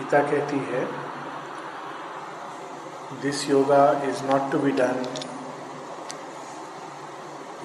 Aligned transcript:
गीता 0.00 0.20
कहती 0.30 0.58
है 0.72 0.82
this 3.22 3.38
yoga 3.48 3.82
is 4.08 4.22
not 4.26 4.50
to 4.52 4.58
be 4.58 4.70
done 4.80 4.98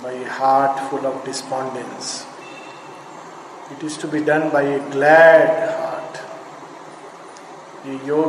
by 0.04 0.23
heart 0.37 0.79
full 0.89 1.05
of 1.07 1.17
despondence 1.25 2.09
it 3.71 3.83
is 3.83 3.95
to 4.01 4.07
be 4.07 4.19
done 4.29 4.49
by 4.53 4.67
a 4.71 4.79
glad 4.95 5.49
heart 5.49 6.17
ये 7.87 7.99
योग 8.08 8.28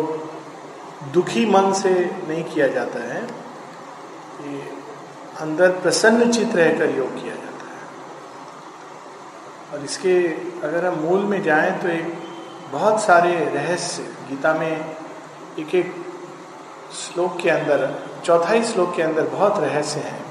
दुखी 1.12 1.44
मन 1.46 1.72
से 1.80 1.90
नहीं 2.28 2.44
किया 2.44 2.66
जाता 2.68 3.00
है, 3.08 3.20
ये 4.42 4.60
अंदर 5.40 5.70
प्रसन्न 5.80 6.30
चित्त 6.32 6.54
रहकर 6.56 6.94
योग 6.96 7.10
किया 7.14 7.34
जाता 7.34 7.66
है। 7.70 7.82
और 9.72 9.84
इसके 9.84 10.14
अगर 10.68 10.86
हम 10.86 10.96
मूल 11.00 11.24
में 11.32 11.42
जाएँ 11.42 11.72
तो 11.82 11.88
एक 11.88 12.25
बहुत 12.72 13.00
सारे 13.02 13.34
रहस्य 13.54 14.02
गीता 14.28 14.52
में 14.54 14.84
एक 15.58 15.74
एक 15.74 15.94
श्लोक 16.94 17.38
के 17.40 17.50
अंदर, 17.50 17.94
चौथाई 18.24 18.62
श्लोक 18.62 18.94
के 18.96 19.02
अंदर 19.02 19.28
बहुत 19.28 19.58
रहस्य 19.58 20.00
हैं। 20.00 20.24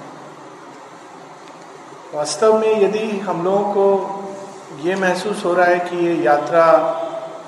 वास्तव 2.13 2.57
में 2.59 2.81
यदि 2.81 3.07
हम 3.19 3.43
लोगों 3.43 3.73
को 3.73 4.83
ये 4.83 4.95
महसूस 4.95 5.45
हो 5.45 5.53
रहा 5.53 5.65
है 5.65 5.79
कि 5.79 5.97
ये 5.97 6.15
यात्रा 6.15 6.65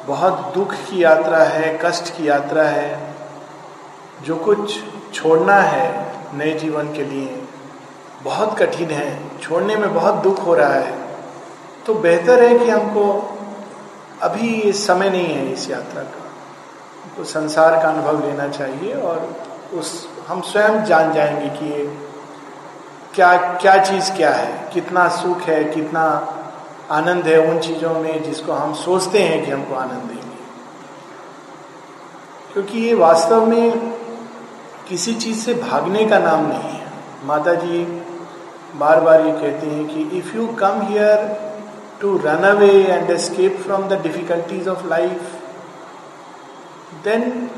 बहुत 0.07 0.53
दुख 0.53 0.73
की 0.73 1.03
यात्रा 1.03 1.43
है, 1.45 1.77
कष्ट 1.83 2.15
की 2.17 2.27
यात्रा 2.29 2.63
है, 2.63 3.15
जो 4.23 4.35
कुछ 4.35 4.79
छोड़ना 5.13 5.59
है 5.61 6.37
नए 6.37 6.53
जीवन 6.59 6.93
के 6.93 7.03
लिए 7.03 7.41
बहुत 8.23 8.57
कठिन 8.59 8.89
है, 8.89 9.39
छोड़ने 9.39 9.75
में 9.75 9.93
बहुत 9.93 10.15
दुख 10.23 10.45
हो 10.45 10.53
रहा 10.55 10.73
है 10.73 10.95
तो 11.85 11.93
बेहतर 11.95 12.43
है 12.43 12.57
कि 12.59 12.69
हमको 12.69 13.03
अभी 14.21 14.71
समय 14.73 15.09
नहीं 15.09 15.25
है 15.25 15.53
इस 15.53 15.69
यात्रा 15.69 16.01
का। 16.01 16.23
तो 17.17 17.23
संसार 17.23 17.83
का 17.83 17.89
अनुभव 17.89 18.27
लेना 18.27 18.47
चाहिए 18.47 18.93
और 18.93 19.35
उस, 19.73 20.09
हम 20.27 20.41
स्वयं 20.41 20.83
जान 20.83 21.13
जाएँगे 21.13 21.49
कि 21.49 21.65
ये 21.65 21.97
क्या 23.15 23.37
क्या 23.37 23.83
चीज़ 23.83 24.11
क्या 24.11 24.31
है, 24.31 24.71
कितना 24.73 25.07
सुख 25.07 25.41
है, 25.41 25.63
कितना 25.63 26.33
आनंद 26.91 27.27
है 27.27 27.47
उन 27.47 27.59
चीज़ों 27.59 27.93
में 27.93 28.23
जिसको 28.23 28.53
हम 28.53 28.73
सोचते 28.73 29.19
हैं 29.19 29.45
कि 29.45 29.51
हमको 29.51 29.75
आनंद 29.75 30.01
देंगे। 30.01 30.37
क्योंकि 32.53 32.79
ये 32.79 32.93
वास्तव 32.93 33.45
में 33.45 33.77
किसी 34.89 35.13
चीज़ 35.13 35.37
से 35.37 35.53
भागने 35.53 36.05
का 36.05 36.19
नाम 36.19 36.47
नहीं 36.47 36.61
है। 36.61 36.87
माता 37.23 37.53
जी 37.53 38.03
बार 38.75 38.99
बार 38.99 39.21
ये 39.21 39.31
कहती 39.31 39.67
हैं 39.69 39.85
कि 39.87 40.17
if 40.17 40.35
you 40.35 40.47
come 40.47 40.81
here 40.81 41.46
to 42.01 42.15
run 42.25 42.43
away 42.47 42.71
and 42.83 43.09
escape 43.11 43.59
from 43.63 43.87
the 43.87 44.01
difficulties 44.03 44.67
of 44.67 44.87
life 44.89 45.19
then 47.03 47.49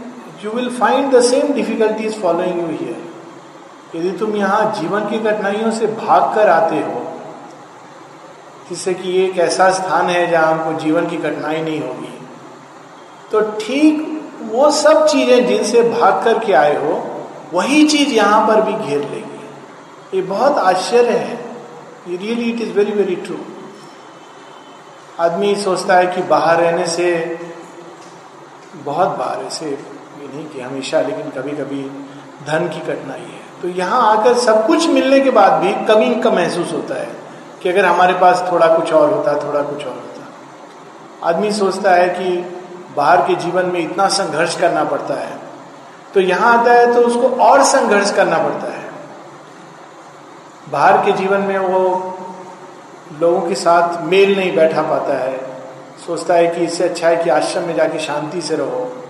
you 0.43 0.51
will 0.51 0.69
find 0.77 1.13
the 1.15 1.21
same 1.23 1.53
difficulties 1.53 2.21
following 2.21 2.59
you 2.59 2.67
here 2.77 3.97
यदि 3.97 4.11
तुम 4.17 4.35
यहाँ 4.35 4.61
जीवन 4.79 5.09
की 5.09 5.19
कठिनाइयों 5.19 5.71
से 5.71 5.87
भाग 5.87 6.33
कर 6.35 6.49
आते 6.49 6.79
हो, 6.79 7.01
जिससे 8.69 8.93
कि 8.93 9.15
एक 9.23 9.37
ऐसा 9.39 9.69
स्थान 9.73 10.09
है 10.09 10.25
जहाँ 10.31 10.51
हमको 10.53 10.79
जीवन 10.79 11.07
की 11.09 11.17
कठिनाई 11.17 11.61
नहीं 11.61 11.79
होगी 11.81 12.13
तो 13.31 13.41
ठीक 13.61 14.05
वो 14.51 14.69
सब 14.71 15.05
चीज़ें 15.07 15.47
जिनसे 15.47 15.81
भाग 15.89 16.23
करके 16.23 16.53
आए 16.55 16.75
हो, 16.83 16.93
वही 17.53 17.87
चीज़ 17.87 18.09
यहाँ 18.13 18.47
पर 18.47 18.61
भी 18.61 18.73
घेर 18.85 18.99
लेगी। 18.99 20.17
ये 20.17 20.21
बहुत 20.23 20.57
आश्चर्य 20.59 21.17
है। 21.17 21.37
Really 22.07 22.49
it 22.51 22.61
is 22.61 22.71
very 22.73 22.91
very 22.93 23.15
true 23.25 23.35
आदमी 25.19 25.55
सोचता 25.55 25.95
है 25.95 26.07
कि 26.07 26.21
बाहर 26.21 26.57
रहने 26.57 26.85
से, 26.87 27.39
बहुत 28.85 29.07
बार 29.07 29.43
ऐसे 29.45 29.65
ये 29.65 30.27
नहीं 30.27 30.45
कि 30.49 30.61
हमेशा, 30.61 31.01
लेकिन 31.01 31.29
कभी 31.29 31.51
कभी 31.51 31.81
धन 32.47 32.67
की 32.67 32.79
कठिनाई 32.79 33.19
है। 33.19 33.41
तो 33.61 33.67
यहाँ 33.67 34.17
आकर 34.17 34.33
सब 34.33 34.67
कुछ 34.67 34.87
मिलने 34.87 35.19
के 35.19 35.29
बाद 35.29 35.53
भी 35.53 35.73
कमी 35.85 36.15
का 36.15 36.31
महसूस 36.31 36.71
होता 36.73 36.95
है 36.95 37.09
कि 37.63 37.69
अगर 37.69 37.85
हमारे 37.85 38.13
पास 38.13 38.43
थोड़ा 38.51 38.67
कुछ 38.75 38.93
और 38.93 39.13
होता, 39.13 39.33
थोड़ा 39.33 39.61
कुछ 39.61 39.85
और 39.85 39.93
होता। 39.93 41.27
आदमी 41.29 41.51
सोचता 41.51 41.91
है 41.91 42.07
कि 42.09 42.37
बाहर 42.95 43.21
के 43.21 43.35
जीवन 43.35 43.65
में 43.65 43.79
इतना 43.79 44.07
संघर्ष 44.07 44.59
करना 44.59 44.83
पड़ता 44.83 45.13
है। 45.13 45.37
तो 46.13 46.19
यहाँ 46.19 46.57
आता 46.57 46.71
है 46.71 46.93
तो 46.93 47.01
उसको 47.01 47.29
और 47.43 47.63
संघर्ष 47.63 48.15
करना 48.15 48.37
पड़ता 48.37 48.71
है। 48.73 48.87
बाहर 50.71 51.05
के 51.05 51.11
जीवन 51.11 51.41
में 51.41 51.57
वो 51.57 51.81
लोगों 53.21 53.41
के 53.41 53.55
साथ 53.55 54.03
मेल 54.03 54.39
नहीं 54.39 54.55
बैठा 54.55 54.81
पाता 54.81 55.13
है। 55.13 55.37
सोचता 56.07 56.33
है 56.33 56.47
कि 56.47 56.63
इससे 56.63 56.83
अच्छा 56.83 57.07
है 57.07 57.17
कि 57.17 57.29
आश्रम 57.29 57.63
में 57.63 57.75
जाके 57.75 57.99
शांति 57.99 58.41
से 58.41 58.55
रहो। 58.55 59.03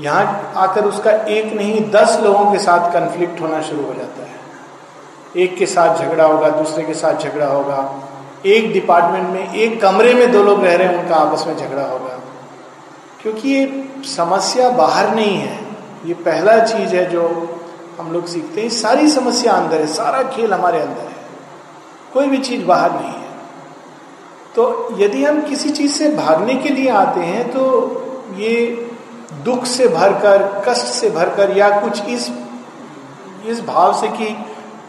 यहाँ 0.00 0.52
आकर 0.56 0.84
उसका 0.84 1.10
एक 1.10 1.52
नहीं, 1.52 1.90
दस 1.90 2.20
लोगों 2.22 2.52
के 2.52 2.58
साथ 2.58 2.92
कन्फ्लिक्ट 2.92 3.40
होना 3.40 3.62
शुरू 3.62 3.82
हो 3.82 3.94
जाता 3.94 4.22
है। 4.22 4.38
एक 5.36 5.56
के 5.56 5.66
साथ 5.66 5.98
झगड़ा 5.98 6.24
होगा, 6.24 6.48
दूसरे 6.48 6.82
के 6.82 6.94
साथ 6.94 7.18
झगड़ा 7.18 7.46
होगा। 7.46 7.94
एक 8.46 8.72
डिपार्टमेंट 8.72 9.28
में, 9.28 9.54
एक 9.54 9.82
कमरे 9.82 10.14
में 10.14 10.32
दो 10.32 10.42
लोग 10.42 10.64
रह 10.64 10.76
रहे 10.76 10.88
हैं, 10.88 11.02
उनका 11.02 11.16
आपस 11.16 11.46
में 11.46 11.56
झगड़ा 11.56 11.82
होगा। 11.82 12.20
क्योंकि 13.22 13.48
ये 13.48 13.88
समस्या 14.04 14.70
बाहर 14.70 15.14
नहीं 15.14 15.36
है। 15.36 15.64
ये 16.06 16.14
पहला 16.14 16.58
चीज़ 16.58 16.96
है 16.96 17.10
जो 17.10 17.48
हम 18.00 18.12
लोग 18.12 18.26
सीखते 18.26 18.60
हैं। 18.60 18.68
सारी 18.68 19.08
समस्या 19.08 19.52
अंदर 19.52 19.76
है, 19.76 19.86
सारा 19.86 20.22
खेल 20.22 20.54
हमारे 20.54 20.80
अंदर 20.80 21.07
कोई 22.14 22.26
भी 22.26 22.38
चीज़ 22.40 22.64
बाहर 22.66 22.92
नहीं 22.92 23.12
है। 23.12 23.26
तो 24.54 24.96
यदि 24.98 25.24
हम 25.24 25.40
किसी 25.42 25.70
चीज़ 25.70 25.92
से 25.92 26.08
भागने 26.16 26.54
के 26.54 26.68
लिए 26.68 26.88
आते 26.90 27.20
हैं 27.22 27.48
तो 27.50 27.64
ये 28.36 28.54
दुख 29.44 29.64
से 29.66 29.88
भरकर, 29.88 30.62
कष्ट 30.68 30.86
से 30.86 31.10
भरकर, 31.10 31.56
या 31.56 31.68
कुछ 31.80 32.04
इस 32.06 32.30
इस 33.46 33.60
भाव 33.64 33.92
से 34.00 34.08
कि 34.08 34.36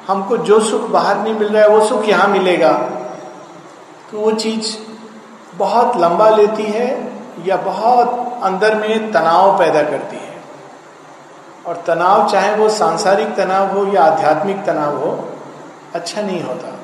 हमको 0.07 0.37
जो 0.39 0.59
सुख 0.59 0.89
बाहर 0.89 1.17
नहीं 1.17 1.33
मिल 1.33 1.47
रहा 1.47 1.63
है, 1.63 1.69
वो 1.69 1.85
सुख 1.87 2.07
यहाँ 2.09 2.27
मिलेगा 2.27 2.71
तो 4.11 4.19
वो 4.19 4.31
चीज़ 4.33 4.75
बहुत 5.57 5.97
लंबा 5.97 6.29
लेती 6.29 6.63
है 6.63 6.87
या 7.45 7.57
बहुत 7.57 8.39
अंदर 8.43 8.75
में 8.75 9.11
तनाव 9.11 9.57
पैदा 9.59 9.83
करती 9.83 10.17
है। 10.17 10.37
और 11.67 11.83
तनाव 11.87 12.27
चाहे 12.29 12.55
वो 12.55 12.69
सांसारिक 12.69 13.35
तनाव 13.35 13.77
हो 13.77 13.85
या 13.93 14.03
आध्यात्मिक 14.03 14.63
तनाव 14.65 14.97
हो 14.97 15.11
अच्छा 15.95 16.21
नहीं 16.21 16.43
होता। 16.43 16.75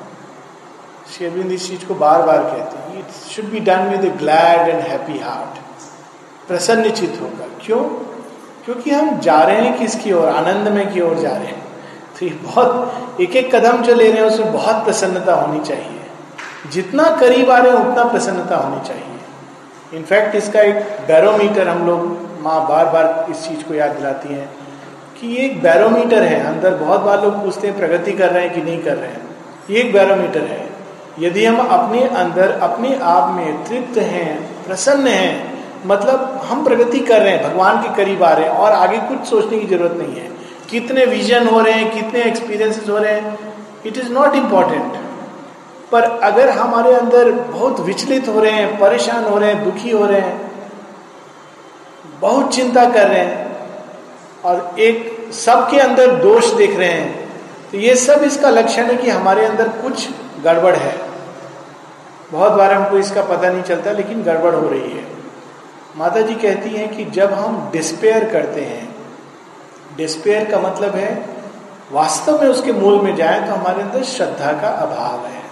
शेरविंद 1.12 1.52
इस 1.52 1.68
चीज़ 1.68 1.84
को 1.86 1.94
बार 1.94 2.22
बार 2.22 2.38
कहते 2.38 2.78
हैं। 2.78 2.98
It 2.98 3.30
should 3.30 3.44
be 3.44 3.60
done 3.60 3.80
with 3.80 4.04
a 4.04 4.08
glad 4.08 4.68
and 4.68 4.80
happy 4.80 5.18
heart 5.18 5.58
प्रसन्न 6.48 6.90
चित 6.90 7.18
होकर। 7.22 7.50
क्यों? 7.66 7.80
क्योंकि 8.64 8.90
हम 8.90 9.18
जा 9.20 9.42
रहे 9.42 9.56
हैं 9.56 9.78
किसकी 9.78 10.12
ओर? 10.12 10.28
आनंद 10.28 10.68
में 10.68 10.94
की 10.94 11.00
ओर 11.00 11.14
जा 11.14 11.28
रहे 11.28 11.46
हैं। 11.46 11.62
तो 12.20 12.26
ये 12.26 12.32
बहुत 12.32 12.94
एक 13.20 13.36
एक 13.36 13.54
कदम 13.54 13.82
जो 13.82 13.94
ले 13.94 14.12
रहे 14.12 14.22
हैं, 14.22 14.30
उसमें 14.30 14.52
बहुत 14.52 14.84
प्रसन्नता 14.84 15.34
होनी 15.34 15.60
चाहिए। 15.60 16.00
जितना 16.72 17.16
करीब 17.16 17.50
आ 17.50 17.58
रहे 17.58 17.72
हैं, 17.72 17.78
उतना 17.78 18.04
प्रसन्नता 18.04 18.56
होनी 18.56 18.88
चाहिए। 18.88 19.02
इनफैक्ट 19.94 20.34
इसका 20.34 20.60
एक 20.60 20.74
बैरोमीटर 21.06 21.68
हम 21.68 21.86
लोग, 21.86 22.02
माँ 22.40 22.68
बार 22.68 22.86
बार 22.86 23.26
इस 23.30 23.48
चीज़ 23.48 23.64
को 23.64 23.74
याद 23.74 23.90
दिलाती 23.90 24.34
हैं 24.34 24.50
कि 25.20 25.26
ये 25.26 25.38
एक 25.38 25.62
बैरोमीटर 25.62 26.22
है। 26.22 26.46
अंदर 26.46 26.74
बहुत 26.74 27.00
बार 27.00 27.22
लोग 27.22 27.44
पूछते 27.44 27.66
हैं, 27.66 27.78
प्रगति 27.78 28.12
कर 28.12 28.28
रहे 28.28 28.44
हैं 28.44 28.54
कि 28.54 28.62
नहीं 28.62 28.82
कर 28.82 28.96
रहे 28.96 29.10
हैं। 29.10 29.26
ये 29.70 29.80
एक 29.80 29.92
बैरोमीटर 29.92 30.40
है। 30.40 30.65
यदि 31.18 31.44
हम 31.44 31.58
अपने 31.58 32.02
अंदर, 32.14 32.50
अपने 32.50 32.94
आप 33.04 33.30
में 33.34 33.64
तृप्त 33.64 33.98
हैं, 33.98 34.64
प्रसन्न 34.64 35.06
हैं 35.08 35.54
मतलब 35.86 36.40
हम 36.44 36.64
प्रगति 36.64 37.00
कर 37.00 37.20
रहे 37.22 37.32
हैं, 37.32 37.42
भगवान 37.42 37.82
के 37.82 37.94
करीब 37.96 38.22
आ 38.22 38.32
रहे 38.32 38.44
हैं, 38.44 38.52
और 38.52 38.72
आगे 38.72 38.98
कुछ 39.08 39.28
सोचने 39.28 39.58
की 39.58 39.66
ज़रूरत 39.66 39.96
नहीं 39.98 40.14
है। 40.14 40.30
कितने 40.70 41.04
विजन 41.06 41.46
हो 41.48 41.60
रहे 41.60 41.72
हैं, 41.72 41.90
कितने 41.92 42.22
एक्सपीरियंसेस 42.22 42.88
हो 42.88 42.98
रहे 42.98 43.12
हैं 43.12 43.38
इट 43.86 43.98
इज़ 43.98 44.12
नॉट 44.12 44.34
इंपॉर्टेंट 44.34 44.92
पर 45.92 46.02
अगर 46.02 46.48
हमारे 46.50 46.94
अंदर 46.94 47.30
बहुत 47.32 47.80
विचलित 47.80 48.28
हो 48.28 48.40
रहे 48.40 48.52
हैं, 48.52 48.78
परेशान 48.78 49.24
हो 49.24 49.38
रहे 49.38 49.52
हैं, 49.52 49.64
दुखी 49.64 49.90
हो 49.90 50.04
रहे 50.06 50.20
हैं, 50.20 50.40
बहुत 52.20 52.54
चिंता 52.54 52.84
कर 52.90 53.06
रहे 53.08 53.20
हैं, 53.20 53.44
और 54.44 54.80
एक 54.80 55.32
सबके 55.34 55.78
अंदर 55.78 56.14
दोष 56.22 56.52
देख 56.54 56.76
रहे 56.78 56.88
हैं 56.90 57.24
तो 57.70 57.78
ये 57.78 57.94
सब 57.96 58.22
इसका 58.24 58.50
लक्षण 58.50 58.84
है 58.84 58.96
कि 58.96 59.10
हमारे 59.10 59.44
अंदर 59.44 59.68
कुछ 59.78 60.08
गड़बड़ 60.44 60.74
है। 60.76 60.94
बहुत 62.32 62.52
बार 62.52 62.72
हमको 62.72 62.98
इसका 62.98 63.22
पता 63.24 63.50
नहीं 63.50 63.62
चलता, 63.62 63.92
लेकिन 63.92 64.22
गड़बड़ 64.22 64.54
हो 64.54 64.68
रही 64.68 64.90
है। 64.90 65.04
माता 65.96 66.20
जी 66.20 66.34
कहती 66.34 66.70
हैं 66.70 66.88
कि 66.96 67.04
जब 67.12 67.32
हम 67.32 67.68
डिस्पेयर 67.72 68.24
करते 68.30 68.60
हैं 68.60 68.84
डिस्पेयर 69.96 70.50
का 70.50 70.58
मतलब 70.60 70.94
है, 70.94 71.14
वास्तव 71.92 72.40
में 72.42 72.48
उसके 72.48 72.72
मूल 72.72 73.00
में 73.02 73.14
जाए 73.16 73.40
तो 73.40 73.52
हमारे 73.52 73.82
अंदर 73.82 74.02
श्रद्धा 74.04 74.52
का 74.52 74.68
अभाव 74.68 75.26
है। 75.26 75.42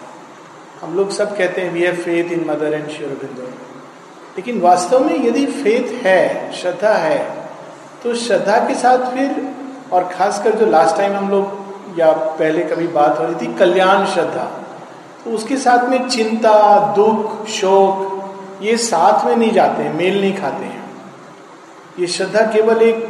हम 0.82 0.96
लोग 0.96 1.10
सब 1.10 1.36
कहते 1.36 1.60
हैं 1.60 1.72
we 1.72 1.82
have 1.82 1.96
faith 1.96 2.32
in 2.32 2.44
Mother 2.48 2.72
and 2.72 2.88
Sri 2.88 2.96
Aurobindo 2.98 3.42
लेकिन 4.36 4.60
वास्तव 4.60 5.04
में 5.04 5.24
यदि 5.24 5.46
फेथ 5.46 6.04
है, 6.04 6.52
श्रद्धा 6.52 6.92
है 6.94 7.18
तो 8.02 8.14
श्रद्धा 8.16 8.58
के 8.58 8.74
साथ 8.74 8.98
फिर, 9.12 9.52
और 9.92 10.08
खासकर 10.08 10.54
जो 10.54 10.66
लास्ट 10.66 10.96
टाइम 10.96 11.12
हम 11.12 11.28
लोग, 11.30 11.98
या 11.98 12.10
पहले 12.12 12.62
कभी 12.64 12.86
बात 12.88 13.18
हो 13.18 13.24
रही 13.24 13.34
थी, 13.34 13.52
कल्याण 13.54 14.04
श्रद्धा। 14.06 14.50
तो 15.24 15.30
उसके 15.30 15.56
साथ 15.56 15.88
में 15.88 16.08
चिंता, 16.08 16.78
दुख, 16.94 17.46
शोक, 17.48 18.62
ये 18.62 18.76
साथ 18.76 19.24
में 19.26 19.36
नहीं 19.36 19.52
जाते 19.52 19.82
हैं, 19.82 19.92
मेल 19.94 20.20
नहीं 20.20 20.36
खाते 20.36 20.64
हैं। 20.64 20.82
ये 21.98 22.06
श्रद्धा 22.06 22.40
केवल 22.52 22.82
एक 22.82 23.06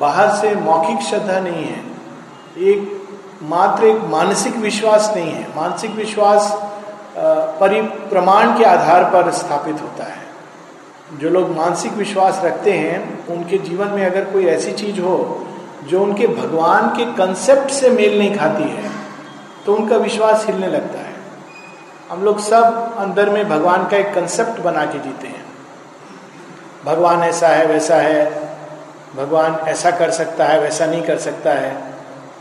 बाहर 0.00 0.30
से 0.30 0.54
मौखिक 0.54 1.00
श्रद्धा 1.00 1.38
नहीं 1.40 1.64
है। 1.64 1.80
एक 2.58 3.08
मात्र 3.42 3.84
एक 3.84 4.00
मानसिक 4.10 4.56
विश्वास 4.56 5.12
नहीं 5.16 5.30
है। 5.30 5.46
मानसिक 5.56 5.90
विश्वास 5.90 6.52
परिप्रमाण 7.60 8.56
के 8.58 8.64
आधार 8.64 9.04
पर 9.04 9.30
स्थापित 9.30 9.82
होता 9.82 10.04
है। 10.04 10.24
जो 11.12 11.28
लोग 11.30 11.50
मानसिक 11.56 11.92
विश्वास 11.92 12.40
रखते 12.44 12.72
हैं, 12.72 13.26
उनके 13.26 13.58
जीवन 13.58 13.88
में 13.88 14.04
अगर 14.06 14.24
कोई 14.24 14.46
ऐसी 14.46 14.72
चीज़ 14.72 15.00
हो, 15.00 15.46
जो 15.84 16.02
उनके 16.02 16.26
भगवान 16.26 16.88
के 16.88 17.04
कंसेप्ट 17.12 17.70
से 17.70 17.90
मेल 17.90 18.18
नहीं 18.18 18.34
खाती 18.36 18.62
है 18.62 18.90
तो 19.66 19.74
उनका 19.74 19.96
विश्वास 19.96 20.46
हिलने 20.46 20.66
लगता 20.66 20.98
है। 20.98 21.05
हम 22.10 22.22
लोग 22.24 22.38
सब 22.38 22.94
अंदर 22.98 23.30
में 23.30 23.48
भगवान 23.48 23.88
का 23.88 23.96
एक 23.96 24.14
कंसेप्ट 24.14 24.60
बना 24.60 24.84
के 24.86 24.98
जीते 24.98 25.26
हैं। 25.26 25.44
भगवान 26.84 27.22
ऐसा 27.22 27.48
है, 27.48 27.66
वैसा 27.66 27.96
है, 27.96 28.50
भगवान 29.16 29.54
ऐसा 29.68 29.90
कर 29.90 30.10
सकता 30.10 30.44
है, 30.44 30.60
वैसा 30.60 30.86
नहीं 30.86 31.02
कर 31.02 31.18
सकता 31.18 31.52
है। 31.52 31.82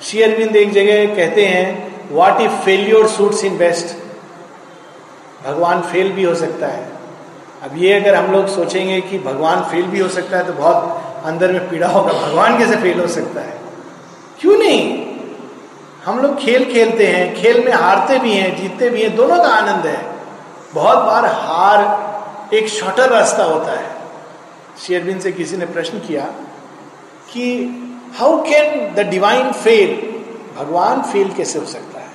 श्री 0.01 0.21
अरविंद 0.21 0.55
एक 0.55 0.73
जगह 0.73 1.15
कहते 1.15 1.45
हैं 1.45 1.95
what 2.11 2.41
if 2.41 2.51
failure 2.51 3.07
suits 3.07 3.43
in 3.43 3.57
best 3.57 3.95
भगवान 5.47 5.81
फेल 5.81 6.11
भी 6.11 6.23
हो 6.23 6.35
सकता 6.35 6.67
है। 6.67 6.85
अब 7.63 7.77
ये 7.77 7.93
अगर 7.93 8.15
हम 8.15 8.31
लोग 8.31 8.47
सोचेंगे 8.47 9.01
कि 9.01 9.19
भगवान 9.19 9.63
फेल 9.63 9.83
भी 9.83 9.99
हो 9.99 10.09
सकता 10.09 10.37
है 10.37 10.47
तो 10.47 10.53
बहुत 10.53 11.01
अंदर 11.25 11.51
में 11.51 11.69
पीड़ा 11.69 11.87
होगा। 11.87 12.13
भगवान 12.13 12.57
कैसे 12.57 12.75
फेल 12.75 12.99
हो 12.99 13.07
सकता 13.07 13.41
है? 13.41 13.57
क्यों 14.39 14.57
नहीं? 14.57 15.04
हम 16.05 16.19
लोग 16.19 16.37
खेल 16.37 16.73
खेलते 16.73 17.07
हैं, 17.07 17.35
खेल 17.35 17.65
में 17.65 17.73
हारते 17.73 18.19
भी 18.19 18.33
हैं, 18.33 18.61
जीतते 18.61 18.89
भी 18.89 19.01
हैं, 19.01 19.15
दोनों 19.15 19.37
का 19.37 19.49
आनंद 19.49 19.85
है। 19.85 20.15
बहुत 20.73 20.97
बार 20.97 21.25
हार 21.25 22.05
एक 22.53 22.67
शॉर्टर 22.67 23.09
रास्ता 23.09 23.43
होता 23.43 23.79
है। 23.79 23.95
शेयरबिन 24.87 25.19
से 25.19 25.31
किसी 25.31 25.57
ने 25.57 25.65
प्रश्न 25.65 25.99
किया 25.99 26.23
कि 27.31 27.65
how 28.15 28.43
can 28.43 28.95
the 28.95 28.99
divine 28.99 29.51
fail 29.51 30.15
भगवान 30.59 31.01
फेल 31.01 31.31
कैसे 31.31 31.59
हो 31.59 31.65
सकता 31.65 31.99
है? 31.99 32.09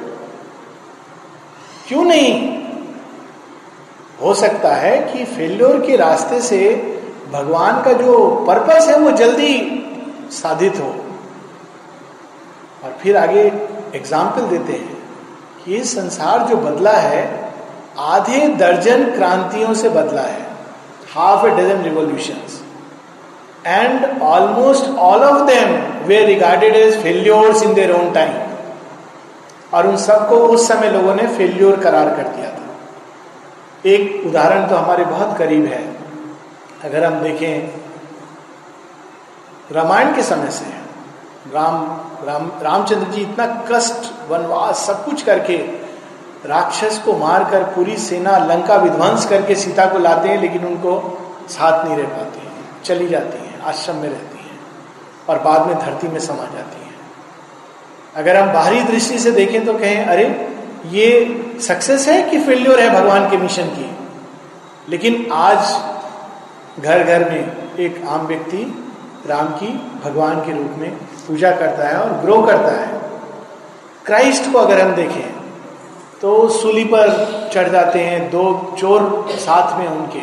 क्यों 1.88 2.04
नहीं? 2.04 2.55
हो 4.22 4.34
सकता 4.34 4.74
है 4.76 4.98
कि 5.04 5.26
फेल्योर 5.26 5.80
के 5.86 5.96
रास्ते 5.98 6.42
से 6.42 6.60
भगवान 7.32 7.82
का 7.84 7.94
जो 7.94 8.18
पर्पस 8.48 8.88
है 8.88 8.98
वो 9.00 9.12
जल्दी 9.12 9.54
साधित 10.32 10.80
हो। 10.80 10.94
और 12.84 12.98
फिर 13.02 13.18
आगे 13.18 13.42
एग्ज़ाम्पल 13.96 14.48
देते 14.48 14.74
हैं 14.74 14.98
कि 15.58 15.72
ये 15.74 15.84
संसार 15.84 16.48
जो 16.48 16.58
बदला 16.58 16.92
है, 16.92 17.24
आधे 17.98 18.48
दर्जन 18.58 19.04
क्रांतियों 19.12 19.74
से 19.74 19.90
बदला 19.90 20.22
है। 20.22 20.44
Half 21.14 21.46
a 21.48 21.50
dozen 21.52 21.84
revolution 21.84 22.42
and 23.68 24.22
almost 24.22 24.90
all 25.00 25.24
of 25.24 25.48
them 25.50 25.70
were 26.10 26.26
regarded 26.26 26.76
as 26.78 26.98
failures 27.04 27.62
in 27.62 27.72
their 27.78 27.94
own 27.96 28.12
time. 28.16 28.36
और 29.74 29.88
उन 29.88 29.98
सबको 29.98 30.36
उस 30.48 30.68
समय 30.68 30.90
लोगों 30.90 31.16
ने 31.16 31.28
फेल्योर 31.28 31.80
करार 31.80 32.10
कर 32.10 32.28
दिया 32.28 32.50
था। 32.50 32.65
एक 33.86 34.26
उदाहरण 34.26 34.68
तो 34.68 34.76
हमारे 34.76 35.06
बहुत 35.06 35.38
करीब 35.38 35.66
है। 35.66 35.84
अगर 36.84 37.04
हम 37.04 37.20
देखें, 37.20 37.70
रामायण 39.72 40.16
के 40.16 40.24
समय 40.24 40.52
से 40.52 40.66
राम 41.54 41.76
राम, 42.24 42.52
रामचंद्र 42.62 43.12
जी 43.12 43.22
इतना 43.22 43.46
कष्ट, 43.70 44.12
वनवास, 44.30 44.86
सब 44.88 45.04
कुछ 45.06 45.24
करके 45.24 45.58
राक्षस 46.46 46.98
को 47.06 47.14
मारकर 47.18 47.64
पूरी 47.66 47.98
सेना 47.98 48.38
लंका 48.46 48.76
विध्वंस 48.76 49.26
करके 49.26 49.56
सीता 49.56 49.86
को 49.86 50.00
लाते 50.00 50.30
हैं, 50.30 50.38
लेकिन 50.42 50.66
उनको 50.66 50.94
साथ 51.50 51.86
नहीं 51.86 51.98
रह 51.98 52.08
पाते 52.08 52.40
हैं, 52.40 52.84
चली 52.84 53.08
जाती 53.08 53.38
है, 53.38 53.62
आश्रम 53.64 53.96
में 53.96 54.10
रहती 54.10 54.38
हैं 54.40 54.60
और 55.30 55.40
बाद 55.40 55.68
में 55.68 55.78
धरती 55.80 56.08
में 56.08 56.20
समा 56.20 56.44
जाती 56.46 56.86
हैं। 56.86 56.94
अगर 58.16 58.36
हम 58.36 58.52
बाहरी 58.54 58.82
दृष्टि 58.84 59.20
से 59.20 59.32
देखें 59.32 59.66
तो 59.66 59.74
कहें, 59.74 60.06
अरे 60.06 60.26
ये 60.92 61.42
सक्सेस 61.60 62.08
है 62.08 62.30
कि 62.30 62.40
फेल्योर 62.40 62.80
है 62.80 62.90
भगवान 62.90 63.30
के 63.30 63.38
मिशन 63.38 63.64
की? 63.64 63.96
लेकिन 64.90 65.32
आज 65.32 65.82
घर 66.84 67.04
घर 67.04 67.30
में 67.30 67.54
एक 67.80 68.06
आम 68.08 68.28
व्यक्ति 68.28 68.86
राम 69.28 69.48
की 69.48 69.68
भगवान 70.06 70.40
के 70.40 70.52
रूप 70.52 70.72
में 70.78 70.92
पूजा 71.28 71.52
करता 71.52 71.88
है 71.88 72.00
और 72.00 72.10
ग्रो 72.10 72.42
करता 72.42 72.82
है। 72.82 73.02
क्राइस्ट 74.06 74.54
को 74.54 74.60
अगर 74.60 74.82
हम 74.82 74.96
देखें 74.96 75.34
तो 76.22 76.50
सूली 76.50 76.86
पर 76.86 77.08
चढ़ 77.54 77.70
जाते 77.70 78.00
हैं, 78.00 78.32
दो 78.32 78.76
चोर 78.80 79.28
साथ 79.32 79.80
में 79.80 79.88
उनके। 79.88 80.22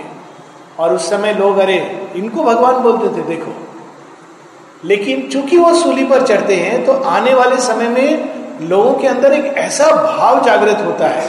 और 0.78 0.94
उस 0.94 1.10
समय 1.10 1.32
लोग, 1.32 1.58
अरे, 1.58 2.08
इनको 2.16 2.42
भगवान 2.42 2.74
बोलते 2.74 3.06
थे, 3.06 3.24
देखो। 3.24 3.52
लेकिन 4.84 5.28
चूँकि 5.28 5.56
वो 5.56 5.74
सूली 5.74 6.04
पर 6.04 6.26
चढ़ते 6.26 6.56
हैं 6.56 6.84
तो 6.84 6.92
आने 6.92 7.34
वाले 7.34 7.56
समय 7.56 7.88
में 7.88 8.41
लोगों 8.62 8.94
के 8.94 9.06
अंदर 9.06 9.32
एक 9.32 9.44
ऐसा 9.58 9.90
भाव 9.96 10.44
जागृत 10.44 10.84
होता 10.86 11.08
है 11.08 11.28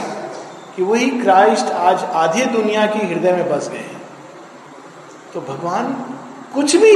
कि 0.76 0.82
वही 0.82 1.10
क्राइस्ट 1.10 1.72
आज 1.72 2.04
आधी 2.14 2.44
दुनिया 2.44 2.86
की 2.86 3.06
हृदय 3.06 3.32
में 3.32 3.48
बस 3.50 3.68
गए 3.68 3.78
हैं। 3.78 4.02
तो 5.34 5.40
भगवान 5.40 5.92
कुछ 6.54 6.76
भी 6.76 6.92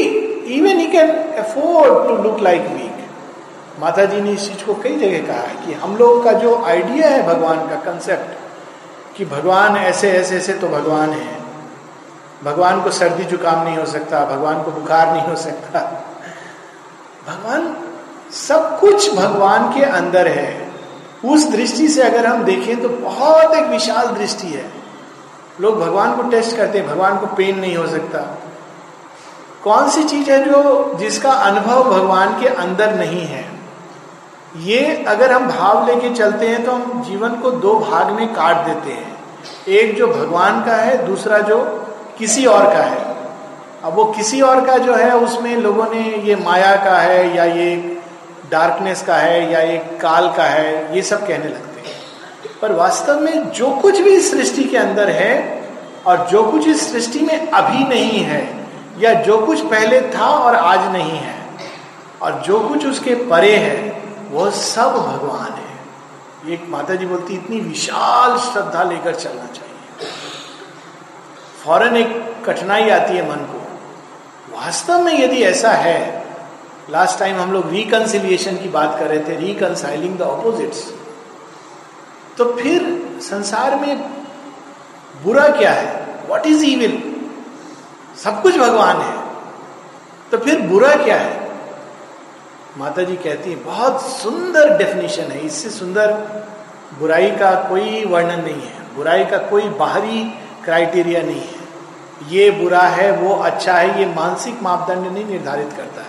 even 0.57 0.79
he 0.79 0.87
can 0.87 1.11
afford 1.39 2.09
to 2.09 2.23
look 2.23 2.41
like 2.41 2.63
weak 2.63 3.07
माता 3.81 4.05
जी 4.05 4.21
ने 4.21 4.31
इस 4.31 4.49
चीज़ 4.49 4.65
को 4.65 4.75
कई 4.75 4.97
जगह 4.97 5.27
कहा 5.27 5.43
है 5.43 5.67
कि 5.67 5.73
हम 5.73 5.97
लोग 5.97 6.25
का 6.25 6.33
जो 6.33 6.55
आइडिया 6.65 7.09
है 7.09 7.27
भगवान 7.27 7.69
का 7.69 7.77
कंसेप्ट 7.83 9.17
कि 9.17 9.25
भगवान 9.25 9.77
ऐसे 9.77 10.11
ऐसे 10.11 10.37
ऐसे 10.37 10.53
तो 10.55 10.69
भगवान 10.69 11.11
है। 11.11 11.37
भगवान 12.45 12.81
को 12.83 12.91
सर्दी 12.91 13.25
जुकाम 13.25 13.63
नहीं 13.65 13.77
हो 13.77 13.85
सकता, 13.87 14.25
भगवान 14.25 14.63
को 14.63 14.71
बुखार 14.71 15.13
नहीं 15.13 15.23
हो 15.23 15.37
सकता। 15.37 15.81
भगवान 17.29 17.67
सब 18.33 18.81
कुछ 18.81 19.15
भगवान 19.15 19.73
के 19.75 19.83
अंदर 19.83 20.29
है। 20.29 20.69
उस 21.25 21.49
दृष्टि 21.51 21.89
से 21.89 22.03
अगर 22.03 22.27
हम 22.27 22.45
देखें 22.45 22.83
तो 22.83 22.89
बहुत 22.89 23.55
एक 23.55 23.67
विशाल 23.67 24.07
दृष्टि 24.07 24.47
है। 24.47 24.73
लोग 25.61 25.81
भगवान 25.81 26.17
को 26.17 26.23
टेस्ट 26.23 26.57
करते 26.57 26.79
हैं, 26.79 26.89
भगवान 26.89 27.19
को 27.19 27.27
पेन 27.27 27.59
नहीं 27.59 27.77
हो 27.77 27.87
सकता। 27.87 28.19
कौन 29.65 29.89
सी 29.89 30.05
चीज़ 30.05 30.31
है 30.31 30.45
जो 30.45 30.95
जिसका 30.95 31.31
अनुभव 31.31 31.83
भगवान 31.83 32.41
के 32.41 32.49
अंदर 32.49 32.95
नहीं 32.95 33.23
है? 33.23 33.45
ये 34.57 35.05
अगर 35.09 35.33
हम 35.33 35.49
भाव 35.49 35.87
लेके 35.87 36.15
चलते 36.15 36.49
हैं 36.49 36.65
तो 36.65 36.73
हम 36.73 37.03
जीवन 37.03 37.29
को 37.29 37.51
दो 37.51 37.75
भाग 37.75 38.11
में 38.11 38.35
काट 38.35 38.57
देते 38.57 38.91
हैं। 38.91 39.19
एक 39.69 39.97
जो 39.97 40.07
भगवान 40.07 40.65
का 40.65 40.75
है, 40.75 41.07
दूसरा 41.07 41.39
जो 41.39 41.59
किसी 42.19 42.47
और 42.47 42.65
का 42.65 42.83
है। 42.83 43.17
अब 43.85 43.95
वो 43.95 44.05
किसी 44.05 44.41
और 44.41 44.67
का 44.67 44.79
जो 44.79 44.95
है, 44.95 45.17
उसमें 45.17 45.57
लोगों 45.57 45.85
ने 45.85 46.17
ये 46.17 46.37
माया 46.37 46.77
का 46.77 46.99
है 46.99 47.37
या 47.37 47.45
ये 47.45 47.98
डार्कनेस 48.51 49.03
का 49.03 49.17
है 49.17 49.53
या 49.53 49.61
एक 49.61 50.01
काल 50.01 50.33
का 50.33 50.45
है, 50.45 50.97
ये 50.97 51.03
सब 51.03 51.27
कहने 51.27 51.45
लगते 51.45 51.89
हैं। 51.89 51.97
पर 52.63 52.73
वास्तव 52.73 53.21
में 53.21 53.51
जो 53.51 53.71
कुछ 53.71 54.01
भी 54.01 54.11
इस 54.11 54.31
सृष्टि 54.31 54.65
के 54.65 54.77
अंदर 54.77 55.11
है 55.11 55.63
और 56.07 56.27
जो 56.27 56.45
कुछ 56.45 56.69
इस 56.69 56.93
सृष्टि 56.93 57.21
में 57.21 57.51
अभी 57.51 57.85
नहीं 57.85 58.21
है, 58.21 58.67
या 58.99 59.15
जो 59.15 59.47
कुछ 59.47 59.61
पहले 59.61 60.01
था 60.01 60.27
और 60.27 60.57
आज 60.57 60.93
नहीं 60.93 61.19
है, 61.19 61.35
और 62.23 62.33
जो 62.33 62.61
कुछ 62.61 62.87
उसके 62.87 63.15
परे 63.15 63.57
है, 63.57 64.03
वो 64.31 64.51
सब 64.51 64.93
भगवान 64.93 65.53
है। 65.53 65.69
एक 66.55 66.67
माता 66.69 66.95
जी 66.95 67.07
बोलती, 67.07 67.35
इतनी 67.35 67.61
विशाल 67.61 68.39
श्रद्धा 68.39 68.83
लेकर 68.83 69.15
चलना 69.15 69.47
चाहिए। 69.47 70.11
फ़ौरन 71.65 71.97
एक 71.97 72.35
कठिनाई 72.47 72.91
आती 72.91 73.17
है 73.17 73.31
मन 73.31 73.37
को। 73.37 73.59
वास्तव 74.57 75.01
में 75.01 75.25
यदि 75.25 75.43
ऐसा 75.43 75.71
है 75.71 76.28
लास्ट 76.91 77.19
टाइम 77.19 77.37
हम 77.37 77.53
लोग 77.53 77.71
रिकनसिलिएशन 77.71 78.57
की 78.57 78.69
बात 78.69 78.99
कर 78.99 79.07
रहे 79.07 79.19
थे 79.19 79.37
रिकनसाइलिंग 79.37 80.19
द 80.19 80.23
ऑपोजिट्स 80.23 80.95
तो 82.39 82.45
फिर 82.45 82.83
संसार 83.21 83.77
में 83.77 84.03
बुरा 85.25 85.49
क्या 85.49 85.71
है? 85.71 86.19
वॉट 86.29 86.47
इज़ 86.47 86.65
ईविल 86.65 87.03
सब 88.25 88.43
कुछ 88.43 88.57
भगवान 88.57 88.97
है। 88.97 89.15
तो 90.31 90.39
फिर 90.39 90.61
बुरा 90.61 90.95
क्या 90.95 91.17
है? 91.17 91.51
माता 92.79 93.03
जी 93.03 93.17
कहती 93.17 93.51
है, 93.51 93.57
बहुत 93.57 94.03
सुंदर 94.03 94.77
डेफिनेशन 94.79 95.23
है। 95.23 95.41
इससे 95.47 95.71
सुंदर 95.71 96.13
बुराई 96.99 97.31
का 97.31 97.55
कोई 97.69 98.05
वर्णन 98.05 98.41
नहीं 98.41 98.63
है। 98.63 98.97
बुराई 98.97 99.25
का 99.25 99.39
कोई 99.39 99.63
बाहरी 99.63 100.25
क्राइटेरिया 100.65 101.23
नहीं 101.23 101.41
है। 101.41 101.59
ये 102.29 102.51
बुरा 102.51 102.83
है, 102.83 103.11
वो 103.13 103.35
अच्छा 103.35 103.75
है, 103.75 104.01
ये 104.01 104.07
मानसिक 104.07 104.63
मापदंड 104.63 105.13
नहीं 105.13 105.25
निर्धारित 105.25 105.73
करता 105.77 106.01
है। 106.03 106.08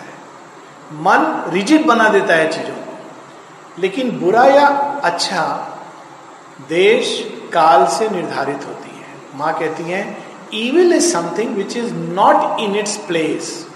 मन 0.91 1.43
रिजिड 1.49 1.85
बना 1.85 2.09
देता 2.09 2.35
है 2.35 2.51
चीज़ों 2.51 2.75
को। 2.75 3.81
लेकिन 3.81 4.19
बुरा 4.19 4.45
या 4.45 4.67
अच्छा 5.03 5.43
देश 6.69 7.31
काल 7.53 7.85
से 7.87 8.09
निर्धारित 8.09 8.65
होती 8.67 8.89
है। 8.89 9.07
माँ 9.35 9.59
कहती 9.59 9.83
है 9.83 10.17
evil 10.53 10.93
is 10.93 11.13
something 11.13 11.55
which 11.55 11.77
is 11.77 11.93
not 11.93 12.59
in 12.59 12.75
its 12.75 12.97
place 12.97 13.67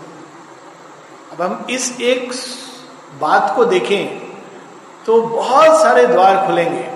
अब 1.32 1.42
हम 1.42 1.66
इस 1.70 2.02
एक 2.02 2.32
बात 3.22 3.54
को 3.56 3.66
देखें 3.66 4.20
तो 5.06 5.22
बहुत 5.22 5.82
सारे 5.82 6.08
द्वार 6.08 6.48
खुलेंगे। 6.48 6.90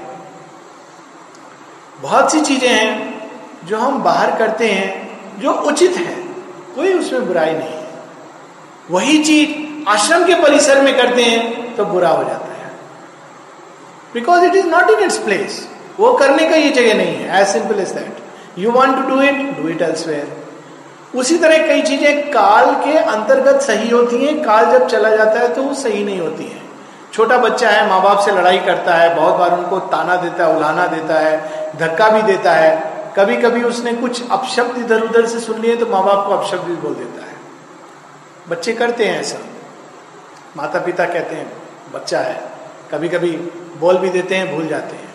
बहुत 2.02 2.32
सी 2.32 2.42
चीज़ें 2.42 2.70
हैं 2.70 3.66
जो 3.66 3.78
हम 3.78 4.04
बाहर 4.04 4.38
करते 4.38 4.70
हैं, 4.70 5.40
जो 5.40 5.52
उचित 5.52 5.98
है। 5.98 6.16
कोई 6.76 6.94
उसमें 6.94 7.28
बुराई 7.28 7.54
नहीं 7.54 7.70
है। 7.70 7.88
वही 8.92 9.24
चीज़ 9.24 9.67
आश्रम 9.88 10.26
के 10.26 10.36
परिसर 10.42 10.82
में 10.82 10.96
करते 10.98 11.24
हैं 11.24 11.76
तो 11.76 11.86
बुरा 11.86 12.10
हो 12.10 12.24
जाता 12.24 12.54
है। 12.54 12.72
Because 14.14 14.44
it 14.46 14.56
is 14.56 14.68
not 14.68 14.90
in 14.92 15.00
its 15.00 15.18
place 15.20 15.68
वो 16.00 16.12
करने 16.14 16.50
का 16.50 16.56
ये 16.56 16.70
जगह 16.72 16.94
नहीं 16.94 17.16
है। 17.16 17.42
As 17.42 17.48
simple 17.48 17.80
as 17.82 17.92
that 17.92 18.60
you 18.60 18.72
want 18.72 18.96
to 18.98 19.04
do 19.10 19.22
it 19.22 19.58
do 19.58 19.68
it 19.70 19.82
elsewhere 19.82 20.36
उसी 21.16 21.38
तरह 21.38 21.68
कई 21.68 21.82
चीज़ें 21.82 22.32
काल 22.32 22.74
के 22.84 22.98
अंतर्गत 22.98 23.62
सही 23.62 23.90
होती 23.90 24.26
हैं। 24.26 24.42
काल 24.44 24.72
जब 24.72 24.88
चला 24.88 25.10
जाता 25.10 25.40
है 25.40 25.54
तो 25.56 25.64
वो 25.64 25.74
सही 25.76 26.04
नहीं 26.04 26.20
होती 26.20 26.44
है। 26.44 26.62
छोटा 27.14 27.38
बच्चा 27.38 27.70
है 27.70 27.88
माँ 27.90 28.02
बाप 28.04 28.20
से 28.20 28.32
लड़ाई 28.32 28.58
करता 28.60 28.96
है, 28.96 29.14
बहुत 29.16 29.36
बार 29.36 29.58
उनको 29.58 29.80
ताना 29.88 30.16
देता 30.16 30.46
है, 30.46 30.56
उलाना 30.56 30.86
देता 30.88 31.20
है, 31.20 31.78
धक्का 31.78 32.10
भी 32.10 32.22
देता 32.24 32.52
है। 32.52 32.96
कभी 33.18 33.36
कभी 33.38 33.64
उसने 33.64 33.94
कुछ 33.94 34.32
अपशब्द 34.32 34.78
इधर 34.78 35.02
उधर 35.02 35.26
से 35.26 35.40
सुन 35.40 35.62
लिए 35.62 35.76
तो 35.76 35.86
माँ 35.86 36.04
बाप 36.04 36.26
को 36.28 36.34
अपशब्द 36.34 36.64
भी 36.64 36.76
बोल 36.78 36.94
देता 36.96 37.26
है। 37.26 37.36
बच्चे 38.50 38.74
करते 38.74 39.06
हैं 39.06 39.20
ऐसा। 39.22 39.38
माता 40.58 40.80
पिता 40.80 41.06
कहते 41.06 41.36
हैं, 41.36 41.52
बच्चा 41.94 42.20
है। 42.20 42.42
कभी 42.92 43.10
कभी 43.10 43.32
बोल 43.80 43.98
भी 43.98 44.10
देते 44.10 44.36
हैं, 44.36 44.56
भूल 44.56 44.68
जाते 44.68 44.96
हैं। 44.96 45.10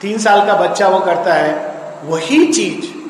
तीन 0.00 0.18
साल 0.18 0.46
का 0.46 0.54
बच्चा 0.54 0.88
वो 0.88 1.00
करता 1.00 1.34
है, 1.34 1.74
वही 2.04 2.52
चीज़ 2.52 3.00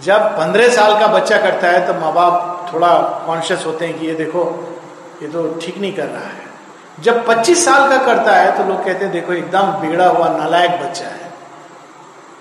जब 0.00 0.20
पंद्रह 0.20 0.68
साल 0.68 1.00
का 1.00 1.06
बच्चा 1.06 1.38
करता 1.38 1.66
है 1.66 1.86
तो 1.86 1.94
माँ 1.94 2.12
बाप 2.12 2.70
थोड़ा 2.74 2.98
कॉन्शियस 3.26 3.66
होते 3.66 3.86
हैं 3.86 3.98
कि 3.98 4.06
ये 4.06 4.14
देखो, 4.14 4.42
ये 5.22 5.28
तो 5.28 5.60
ठीक 5.62 5.78
नहीं 5.78 5.92
कर 5.92 6.06
रहा 6.06 6.24
है। 6.24 6.44
जब 7.00 7.26
25 7.26 7.64
साल 7.64 7.88
का 7.90 7.98
करता 8.06 8.32
है 8.32 8.58
तो 8.58 8.64
लोग 8.64 8.84
कहते 8.84 9.04
हैं, 9.04 9.12
देखो, 9.12 9.32
एकदम 9.32 9.62
बिगड़ा 9.62 10.08
हुआ, 10.08 10.28
नालायक 10.28 10.70
बच्चा 10.70 11.06
है। 11.06 11.32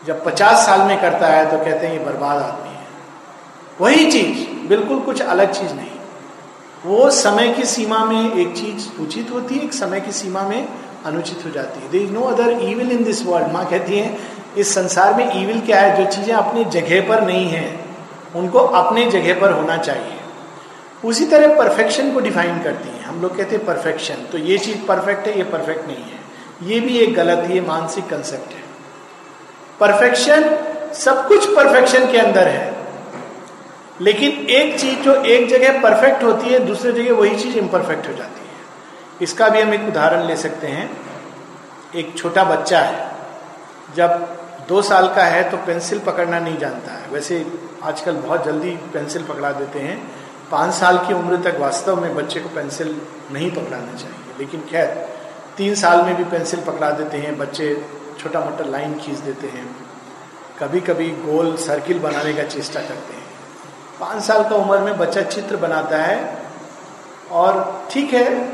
जब 0.05 0.23
50 0.23 0.65
साल 0.65 0.81
में 0.81 1.01
करता 1.01 1.27
है 1.27 1.51
तो 1.51 1.57
कहते 1.65 1.87
हैं, 1.87 1.99
ये 1.99 2.05
बर्बाद 2.05 2.37
आदमी 2.37 2.69
है। 2.69 2.87
वही 3.81 4.11
चीज़, 4.11 4.67
बिल्कुल 4.67 4.99
कुछ 4.99 5.21
अलग 5.21 5.51
चीज़ 5.51 5.73
नहीं। 5.73 5.98
वो 6.85 7.09
समय 7.09 7.49
की 7.49 7.65
सीमा 7.65 8.05
में 8.05 8.33
एक 8.33 8.57
चीज़ 8.57 9.01
उचित 9.01 9.31
होती 9.31 9.55
है, 9.55 9.63
एक 9.63 9.73
समय 9.73 9.99
की 9.99 10.11
सीमा 10.11 10.41
में 10.41 10.67
अनुचित 11.05 11.45
हो 11.45 11.49
जाती 11.49 11.81
है। 11.81 11.89
There 11.91 11.97
is 11.97 12.11
no 12.11 12.21
other 12.21 12.59
evil 12.61 12.91
in 12.91 13.03
this 13.03 13.25
world 13.25 13.51
माँ 13.51 13.65
कहती 13.69 13.99
है, 13.99 14.17
इस 14.57 14.75
संसार 14.75 15.13
में 15.13 15.41
ईविल 15.41 15.61
क्या 15.61 15.79
है? 15.79 16.05
जो 16.05 16.11
चीज़ें 16.11 16.33
अपनी 16.33 16.65
जगह 16.65 17.09
पर 17.09 17.23
नहीं 17.23 17.47
है, 17.47 17.85
उनको 18.35 18.59
अपने 18.59 19.05
जगह 19.05 19.41
पर 19.41 19.51
होना 19.51 19.77
चाहिए। 19.77 20.17
उसी 21.05 21.25
तरह 21.25 21.55
परफेक्शन 21.55 22.11
को 22.11 22.19
डिफाइन 22.19 22.63
करती 22.63 22.89
है। 22.89 23.03
हम 23.03 23.21
लोग 23.21 23.37
कहते 23.37 23.55
हैं 23.55 23.65
परफेक्शन 23.65 24.13
तो 24.13 24.37
ये 24.37 24.57
चीज़ 24.57 24.77
परफेक्ट 24.77 25.27
है, 25.27 25.37
ये 25.37 25.43
परफेक्ट 25.43 25.87
नहीं 25.87 25.97
है। 25.97 26.19
ये 26.63 26.79
भी 26.79 26.97
एक 26.97 27.13
गलत, 27.13 27.51
ये 27.51 27.61
मानसिक 27.61 28.07
कंसेप्ट 28.07 28.51
है। 28.51 28.63
परफेक्शन 29.79 30.57
सब 30.93 31.27
कुछ 31.27 31.45
परफेक्शन 31.45 32.11
के 32.11 32.17
अंदर 32.17 32.47
है। 32.47 32.78
लेकिन 34.01 34.31
एक 34.31 34.79
चीज़ 34.79 34.99
जो 34.99 35.15
एक 35.15 35.49
जगह 35.49 35.81
परफेक्ट 35.81 36.23
होती 36.23 36.47
है, 36.47 36.59
दूसरी 36.59 36.91
जगह 36.91 37.13
वही 37.13 37.39
चीज़ 37.39 37.57
इम्परफेक्ट 37.57 38.07
हो 38.07 38.13
जाती 38.13 38.41
है। 38.41 38.55
इसका 39.21 39.49
भी 39.49 39.61
हम 39.61 39.73
एक 39.73 39.87
उदाहरण 39.87 40.23
ले 40.23 40.35
सकते 40.35 40.67
हैं। 40.67 40.97
एक 41.95 42.17
छोटा 42.17 42.43
बच्चा 42.43 42.79
है, 42.79 43.11
जब 43.95 44.39
दो 44.67 44.81
साल 44.81 45.07
का 45.07 45.23
है 45.23 45.51
तो 45.51 45.57
पेंसिल 45.57 45.99
पकड़ना 45.99 46.39
नहीं 46.39 46.57
जानता 46.57 46.91
है। 46.91 47.09
वैसे 47.09 47.45
आजकल 47.83 48.11
बहुत 48.11 48.45
जल्दी 48.45 48.69
पेंसिल 48.69 49.23
पकड़ा 49.23 49.51
देते 49.51 49.79
हैं। 49.79 50.11
पाँच 50.51 50.73
साल 50.73 50.97
की 50.97 51.13
उम्र 51.13 51.51
तक 51.51 51.57
वास्तव 51.59 52.01
में 52.01 52.15
बच्चे 52.15 52.39
को 52.39 52.49
पेंसिल 52.49 53.01
नहीं 53.31 53.51
पकड़ाना 53.51 53.93
चाहिए। 53.93 54.33
लेकिन 54.39 54.61
खैर, 54.61 55.09
तीन 55.57 55.75
साल 55.75 56.05
में 56.05 56.15
भी 56.15 56.23
पेंसिल 56.23 56.59
पकड़ा 56.59 56.91
देते 56.91 57.17
हैं। 57.17 57.37
बच्चे 57.37 57.85
छोटा 58.19 58.39
मोटा 58.39 58.63
लाइन 58.63 58.93
खींच 58.93 59.17
देते 59.17 59.47
हैं। 59.47 59.75
कभी 60.59 60.79
कभी 60.79 61.09
गोल 61.09 61.55
सर्किल 61.57 61.99
बनाने 61.99 62.33
का 62.33 62.43
चेष्टा 62.43 62.79
करते 62.79 63.13
हैं। 63.13 63.18
पाँच 63.99 64.23
साल 64.23 64.43
का 64.43 64.55
उम्र 64.55 64.79
में 64.79 64.97
बच्चा 64.97 65.21
चित्र 65.21 65.55
बनाता 65.55 65.97
है 65.97 66.37
और 67.31 67.83
ठीक 67.91 68.13
है, 68.13 68.49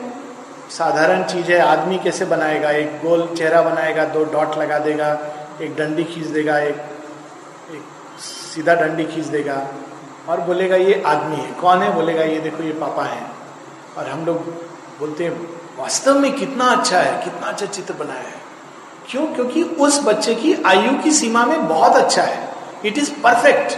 साधारण 0.69 1.23
चीज़ 1.23 1.51
है, 1.51 1.59
आदमी 1.59 1.97
कैसे 1.97 2.25
बनाएगा? 2.25 2.71
एक 2.71 2.87
गोल 2.87 3.35
चेहरा 3.37 3.61
बनाएगा, 3.61 4.05
दो 4.05 4.23
डॉट 4.23 4.57
लगा 4.57 4.79
देगा, 4.79 5.19
एक 5.61 5.75
डंडी 5.75 6.03
खींच 6.03 6.25
देगा, 6.25 6.59
एक 6.59 6.75
एक 7.71 7.83
सीधा 8.19 8.75
डंडी 8.75 9.05
खींच 9.05 9.25
देगा 9.25 9.67
और 10.29 10.41
बोलेगा, 10.41 10.75
ये 10.75 11.03
आदमी 11.05 11.35
है। 11.35 11.51
कौन 11.51 11.83
है? 11.83 11.93
बोलेगा, 11.93 12.23
ये 12.23 12.39
देखो, 12.39 12.63
ये 12.63 12.71
पापा 12.71 13.03
है। 13.03 13.23
और 13.97 14.07
हम 14.07 14.25
लोग 14.25 14.37
बोलते 14.99 15.23
हैं, 15.23 15.49
वास्तव 15.79 16.19
में 16.19 16.33
कितना 16.33 16.65
अच्छा 16.65 16.99
है, 16.99 17.23
कितना 17.23 17.47
अच्छा 17.47 17.65
चित्र 17.65 17.93
बनाया 17.93 18.19
है। 18.19 18.45
क्यों? 19.09 19.27
क्योंकि 19.27 19.63
उस 19.63 20.03
बच्चे 20.03 20.35
की 20.35 20.63
आयु 20.65 21.03
की 21.03 21.11
सीमा 21.11 21.45
में 21.45 21.67
बहुत 21.67 21.95
अच्छा 21.95 22.21
है। 22.21 22.49
It 22.85 22.97
is 22.97 23.11
perfect 23.13 23.77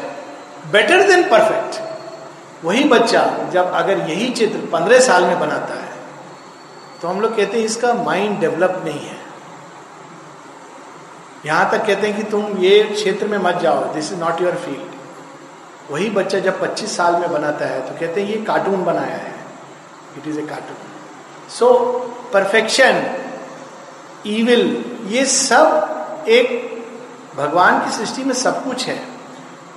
better 0.72 1.08
than 1.08 1.24
perfect 1.30 2.66
वही 2.66 2.84
बच्चा 2.90 3.22
जब 3.54 3.72
अगर 3.74 4.00
यही 4.10 4.30
चित्र 4.32 4.60
पंद्रह 4.72 5.00
साल 5.02 5.24
में 5.24 5.40
बनाता 5.40 5.74
है 5.74 5.96
तो 7.02 7.08
हम 7.08 7.22
लोग 7.22 7.36
कहते 7.38 7.58
हैं 7.58 7.66
इसका 7.66 7.94
माइंड 7.94 8.40
डेवलप 8.40 8.82
नहीं 8.86 9.00
है। 9.00 9.16
यहाँ 11.46 11.70
तक 11.72 11.86
कहते 11.88 12.08
हैं 12.08 12.16
कि 12.18 12.24
तुम 12.32 12.58
ये 12.60 12.82
क्षेत्र 12.84 13.28
में 13.28 13.38
मत 13.40 13.60
जाओ 13.62 13.94
this 13.94 14.12
is 14.12 14.20
not 14.20 14.42
your 14.42 14.56
field 14.66 14.96
वही 15.92 16.10
बच्चा 16.10 16.40
जब 16.40 16.60
25 16.62 16.96
साल 16.96 17.16
में 17.16 17.32
बनाता 17.32 17.66
है 17.66 17.82
तो 17.82 18.00
कहते 18.00 18.22
हैं 18.22 18.30
ये 18.30 18.38
कार्टून 18.46 18.84
बनाया 18.86 19.18
है। 19.18 19.36
It 20.18 20.28
is 20.28 20.40
a 20.40 20.46
cartoon 20.46 20.78
so 21.50 21.68
perfection 22.34 23.04
evil 24.28 24.64
ये 25.08 25.26
सब 25.26 26.26
एक 26.30 26.48
भगवान 27.38 27.80
की 27.86 27.92
सृष्टि 27.98 28.24
में 28.24 28.34
सब 28.36 28.64
कुछ 28.64 28.88
है। 28.88 29.00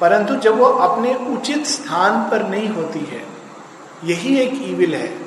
परंतु 0.01 0.35
जब 0.35 0.59
वो 0.59 0.65
अपने 0.65 1.15
उचित 1.15 1.67
स्थान 1.67 2.31
पर 2.31 2.49
नहीं 2.49 2.69
होती 2.69 3.01
है, 3.01 3.23
यही 4.05 4.39
एक 4.39 4.61
ईविल 4.63 4.95
है 4.95 5.19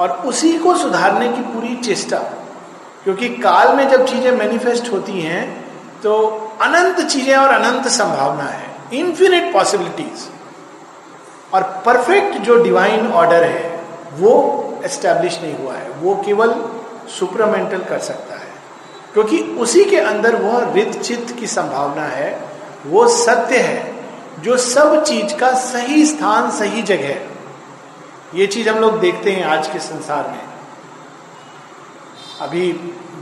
और 0.00 0.10
उसी 0.10 0.58
को 0.58 0.74
सुधारने 0.76 1.28
की 1.28 1.40
पूरी 1.40 1.76
चेष्टा। 1.76 2.18
क्योंकि 3.04 3.28
काल 3.28 3.76
में 3.76 3.88
जब 3.88 4.06
चीज़ें 4.06 4.32
मैनिफेस्ट 4.32 4.92
होती 4.92 5.20
हैं 5.20 5.66
तो 6.02 6.12
अनंत 6.62 7.00
चीज़ें 7.00 7.36
और 7.36 7.48
अनंत 7.48 7.88
संभावना 7.88 8.44
है 8.44 8.76
इन्फिनिट 8.92 9.52
पॉसिबिलिटीज 9.52 10.28
और 11.54 11.62
परफेक्ट 11.86 12.36
जो 12.36 12.62
डिवाइन 12.62 13.12
ऑर्डर 13.12 13.44
है, 13.44 13.84
वो 14.12 14.62
एस्टेब्लिश 14.84 15.40
नहीं 15.42 15.56
हुआ 15.58 15.74
है, 15.74 15.90
वो 15.90 16.22
केवल 16.26 16.54
सुपरमेंटल 17.08 17.78
कर 17.78 17.98
सकता 17.98 18.34
है। 18.34 18.46
क्योंकि 19.12 19.38
उसी 19.38 19.84
के 19.84 19.96
अंदर 19.96 20.36
वह 20.36 20.72
रित 20.72 21.02
चित्त 21.02 21.36
की 21.36 21.46
संभावना 21.46 22.02
है, 22.02 22.40
वो 22.86 23.08
सत्य 23.08 23.56
है। 23.56 23.95
जो 24.36 24.56
सब 24.56 25.02
चीज़ 25.04 25.34
का 25.36 25.52
सही 25.54 26.04
स्थान, 26.06 26.50
सही 26.50 26.82
जगह 26.82 28.38
ये 28.38 28.46
चीज़ 28.46 28.68
हम 28.68 28.78
लोग 28.78 28.98
देखते 29.00 29.32
हैं 29.32 29.44
आज 29.44 29.68
के 29.68 29.78
संसार 29.78 30.28
में। 30.28 30.40
अभी 32.40 32.72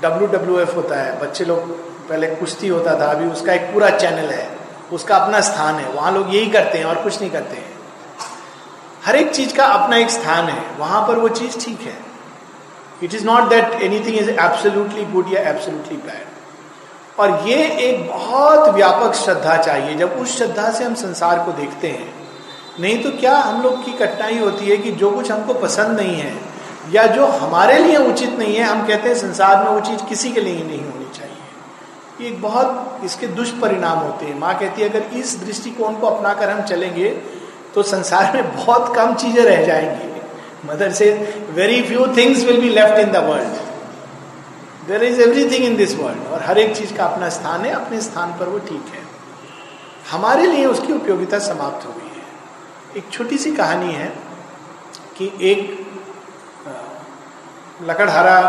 डब्ल्यू 0.02 0.26
डब्ल्यू 0.28 0.58
एफ़ 0.58 0.74
होता 0.74 0.96
है, 0.96 1.18
बच्चे 1.20 1.44
लोग 1.44 1.70
पहले 2.08 2.26
कुश्ती 2.26 2.68
होता 2.68 2.98
था, 3.00 3.06
अभी 3.06 3.26
उसका 3.26 3.52
एक 3.52 3.72
पूरा 3.72 3.90
चैनल 3.90 4.30
है, 4.30 4.48
उसका 4.92 5.16
अपना 5.16 5.40
स्थान 5.40 5.74
है, 5.74 5.88
वहाँ 5.92 6.12
लोग 6.12 6.34
यही 6.34 6.50
करते 6.50 6.78
हैं 6.78 6.84
और 6.84 7.02
कुछ 7.02 7.20
नहीं 7.20 7.30
करते 7.30 7.56
हैं। 7.56 7.72
हर 9.04 9.16
एक 9.16 9.30
चीज़ 9.30 9.54
का 9.56 9.64
अपना 9.66 9.96
एक 9.96 10.10
स्थान 10.10 10.48
है, 10.48 10.62
वहाँ 10.78 11.06
पर 11.08 11.18
वो 11.18 11.28
चीज़ 11.30 11.58
ठीक 11.64 11.80
है। 11.80 11.96
It 13.02 13.14
is 13.14 13.24
not 13.24 13.48
that 13.48 13.82
anything 13.82 14.18
is 14.18 14.30
absolutely 14.30 15.04
good 15.04 15.32
या 15.32 15.40
एब्सोल्युटली 15.50 15.96
बैड 15.96 16.26
और 17.18 17.42
ये 17.48 17.56
एक 17.80 18.06
बहुत 18.08 18.68
व्यापक 18.68 19.14
श्रद्धा 19.14 19.56
चाहिए। 19.56 19.94
जब 19.96 20.12
उस 20.12 20.36
श्रद्धा 20.38 20.70
से 20.70 20.84
हम 20.84 20.94
संसार 20.94 21.44
को 21.44 21.52
देखते 21.52 21.88
हैं, 21.88 22.12
नहीं 22.80 23.02
तो 23.02 23.10
क्या 23.18 23.36
हम 23.36 23.62
लोग 23.62 23.84
की 23.84 23.92
कठिनाई 23.92 24.38
होती 24.38 24.66
है 24.66 24.76
कि 24.76 24.92
जो 24.92 25.10
कुछ 25.10 25.30
हमको 25.30 25.54
पसंद 25.54 26.00
नहीं 26.00 26.16
है 26.16 26.32
या 26.92 27.06
जो 27.06 27.26
हमारे 27.26 27.78
लिए 27.78 27.96
उचित 27.98 28.38
नहीं 28.38 28.56
है, 28.56 28.64
हम 28.64 28.86
कहते 28.86 29.08
हैं 29.08 29.16
संसार 29.16 29.64
में 29.64 29.70
वो 29.70 29.80
चीज़ 29.80 30.02
किसी 30.08 30.30
के 30.32 30.40
लिए 30.40 30.64
नहीं 30.64 30.80
होनी 30.80 31.06
चाहिए। 31.14 32.26
ये 32.26 32.30
बहुत 32.38 33.00
इसके 33.04 33.26
दुष्परिणाम 33.28 33.98
होते 33.98 34.26
हैं। 34.26 34.38
माँ 34.40 34.58
कहती 34.58 34.82
है, 34.82 34.88
अगर 34.88 35.16
इस 35.18 35.38
दृष्टिकोण 35.44 35.94
को 35.94 36.06
अपनाकर 36.06 36.50
हम 36.50 36.62
चलेंगे 36.62 37.08
तो 37.74 37.82
संसार 37.84 38.32
में 38.34 38.56
बहुत 38.56 38.94
कम 38.96 39.14
चीज़ें 39.14 39.42
रह 39.44 39.64
जाएँगी। 39.66 40.12
मदर 40.66 40.92
से 40.92 41.10
very 41.50 41.82
few 41.82 42.06
things 42.16 42.44
will 42.44 42.60
be 42.60 42.68
left 42.70 42.98
in 42.98 43.10
the 43.12 43.24
world 43.24 43.63
there 44.88 45.04
is 45.04 45.20
everything 45.22 45.64
in 45.64 45.76
this 45.76 45.94
world 45.96 46.26
और 46.32 46.42
हर 46.42 46.58
एक 46.58 46.76
चीज़ 46.76 46.94
का 46.96 47.04
अपना 47.04 47.28
स्थान 47.28 47.64
है, 47.64 47.70
अपने 47.72 48.00
स्थान 48.00 48.32
पर 48.38 48.48
वो 48.48 48.58
ठीक 48.60 48.92
है। 48.94 49.02
हमारे 50.10 50.46
लिए 50.46 50.64
उसकी 50.66 50.92
उपयोगिता 50.92 51.38
समाप्त 51.40 51.86
हो 51.86 51.92
गई 51.92 52.08
है। 52.08 52.24
एक 52.96 53.10
छोटी 53.12 53.38
सी 53.38 53.52
कहानी 53.52 53.92
है 53.92 54.12
कि 55.18 55.30
एक 55.42 55.58
लकड़हारा 57.82 58.40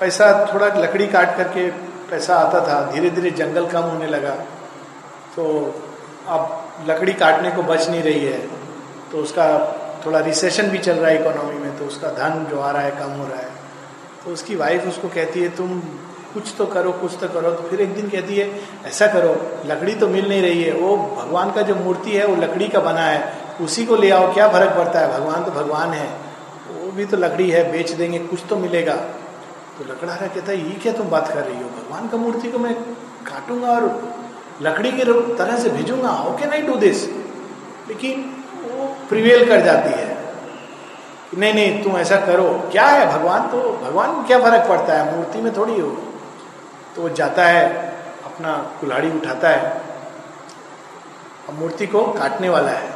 पैसा 0.00 0.26
थोड़ा 0.52 0.66
लकड़ी 0.76 1.06
काट 1.06 1.36
करके 1.36 1.70
पैसा 2.10 2.36
आता 2.36 2.60
था 2.68 2.80
धीरे 2.92 3.10
धीरे 3.10 3.30
जंगल 3.32 3.66
कम 3.68 3.82
होने 3.82 4.06
लगा। 4.06 4.34
तो 5.36 5.44
अब 6.28 6.86
लकड़ी 6.88 7.12
काटने 7.14 7.50
को 7.50 7.62
बच 7.64 7.88
नहीं 7.88 8.02
रही 8.02 8.24
है 8.24 8.38
तो 9.12 9.18
उसका 9.18 9.46
थोड़ा 10.06 10.18
रिसेशन 10.20 10.68
भी 10.70 10.78
चल 10.78 10.96
रहा 10.96 11.10
है 11.10 11.20
इकोनॉमी 11.20 11.58
में 11.58 11.76
तो 11.78 11.84
उसका 11.84 12.08
धन 12.12 12.46
जो 12.50 12.60
आ 12.60 12.70
रहा 12.70 12.82
है, 12.82 12.90
कम 12.90 13.10
हो 13.12 13.26
रहा 13.26 13.40
है। 13.40 13.52
तो 14.24 14.30
उसकी 14.30 14.56
वाइफ 14.56 14.88
उसको 14.88 15.08
कहती 15.08 15.40
है, 15.40 15.48
तुम 15.56 15.80
कुछ 16.34 16.54
तो 16.58 16.66
करो, 16.66 16.92
कुछ 16.92 17.12
तो 17.20 17.28
करो। 17.28 17.50
तो 17.50 17.68
फिर 17.68 17.80
एक 17.80 17.94
दिन 17.94 18.08
कहती 18.08 18.36
है, 18.36 18.60
ऐसा 18.84 19.06
करो, 19.06 19.34
लकड़ी 19.66 19.94
तो 19.94 20.08
मिल 20.08 20.28
नहीं 20.28 20.42
रही 20.42 20.62
है। 20.62 20.72
वो 20.72 20.96
भगवान 20.96 21.52
का 21.52 21.62
जो 21.62 21.74
मूर्ति 21.74 22.10
है, 22.10 22.26
वो 22.26 22.36
लकड़ी 22.36 22.68
का 22.68 22.80
बना 22.80 23.00
है। 23.00 23.32
उसी 23.60 23.86
को 23.86 23.96
ले 23.96 24.10
आओ, 24.10 24.32
क्या 24.34 24.48
फ़र्क 24.48 24.76
पड़ता 24.76 25.00
है? 25.00 25.20
भगवान 25.20 25.44
तो 25.44 25.50
भगवान 25.50 25.88
है। 25.88 26.08
वो 26.72 26.90
भी 26.92 27.04
तो 27.04 27.16
लकड़ी 27.16 27.50
है, 27.50 27.72
बेच 27.72 27.90
देंगे, 27.90 28.18
कुछ 28.18 28.40
तो 28.48 28.56
मिलेगा। 28.56 28.94
तो 29.78 29.84
लकड़हारा 29.92 30.26
कहता 30.26 30.52
है, 30.52 30.58
ये 30.68 30.74
क्या 30.74 30.92
तुम 30.92 31.08
बात 31.08 31.28
कर 31.28 31.44
रही 31.44 31.56
हो? 31.56 31.68
भगवान 31.68 32.08
का 32.08 32.16
मूर्ति 32.16 32.50
को 32.50 32.58
मैं 32.58 32.74
काटूँगा 33.26 33.68
और 33.68 34.14
लकड़ी 34.62 34.92
के 34.92 35.04
तरह 35.34 35.58
से 35.58 35.70
भेजूँगा? 35.70 36.08
How 36.08 36.36
can 36.36 36.50
I 36.50 36.62
do 36.62 36.76
this 36.76 37.04
लेकिन 37.88 38.20
वो 38.64 38.86
प्रिवेल 39.08 39.48
कर 39.48 39.60
जाती 39.60 39.90
है। 39.90 40.13
नहीं 41.38 41.54
नहीं, 41.54 41.84
तुम 41.84 41.96
ऐसा 41.96 42.16
करो। 42.16 42.68
क्या 42.72 42.86
है 42.86 43.18
भगवान? 43.18 43.42
तो 43.42 43.80
भगवान 43.84 44.24
क्या 44.24 44.38
फ़र्क 44.38 44.68
पड़ता 44.68 44.92
है? 44.92 45.16
मूर्ति 45.16 45.40
में 45.40 45.56
थोड़ी 45.56 45.80
हो। 45.80 45.88
तो 46.96 47.02
वो 47.02 47.08
जाता 47.08 47.46
है, 47.46 47.88
अपना 48.24 48.52
कुल्हाड़ी 48.80 49.10
उठाता 49.10 49.48
है। 49.48 49.82
और 51.48 51.54
मूर्ति 51.54 51.86
को 51.86 52.02
काटने 52.04 52.48
वाला 52.48 52.70
है। 52.70 52.90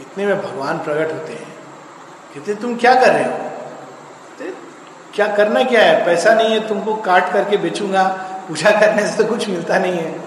इतने 0.00 0.26
में 0.26 0.42
भगवान 0.42 0.78
प्रकट 0.78 1.12
होते 1.12 1.32
हैं। 1.32 1.54
कहते, 2.34 2.54
तुम 2.54 2.76
क्या 2.76 2.94
कर 2.94 3.12
रहे 3.12 3.24
हो? 3.24 3.38
क्या 5.14 5.26
करना 5.26 5.62
क्या 5.62 5.82
है? 5.82 6.04
पैसा 6.04 6.34
नहीं 6.34 6.50
है, 6.50 6.68
तुमको 6.68 6.94
काट 6.94 7.32
करके 7.32 7.56
बेचूँगा। 7.56 8.04
पूजा 8.48 8.70
करने 8.70 9.06
से 9.06 9.22
तो 9.22 9.24
कुछ 9.24 9.48
मिलता 9.48 9.78
नहीं 9.78 9.92
है। 9.92 10.20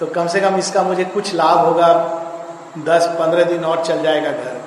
तो 0.00 0.06
कम 0.06 0.26
से 0.26 0.40
कम 0.40 0.56
इसका 0.56 0.82
मुझे 0.82 1.04
कुछ 1.04 1.34
लाभ 1.34 1.58
होगा। 1.58 1.92
दस, 2.78 3.06
पंद्रह 3.06 3.44
दिन 3.44 3.64
और 3.64 3.84
चल 3.84 4.02
जाएगा 4.02 4.30
घर। 4.30 4.59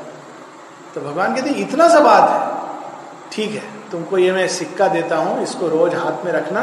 तो 0.96 1.02
भगवान 1.02 1.36
कहते 1.36 1.50
इतना 1.50 1.88
सा 1.88 2.00
बात 2.00 2.30
है। 2.30 3.32
ठीक 3.32 3.52
है, 3.52 3.64
तुमको 3.92 4.18
ये 4.18 4.32
मैं 4.32 4.48
सिक्का 4.48 4.88
देता 4.88 5.18
हूँ, 5.18 5.44
इसको 5.44 5.68
रोज 5.68 5.96
हाथ 5.96 6.26
में 6.26 6.32
रखना 6.32 6.62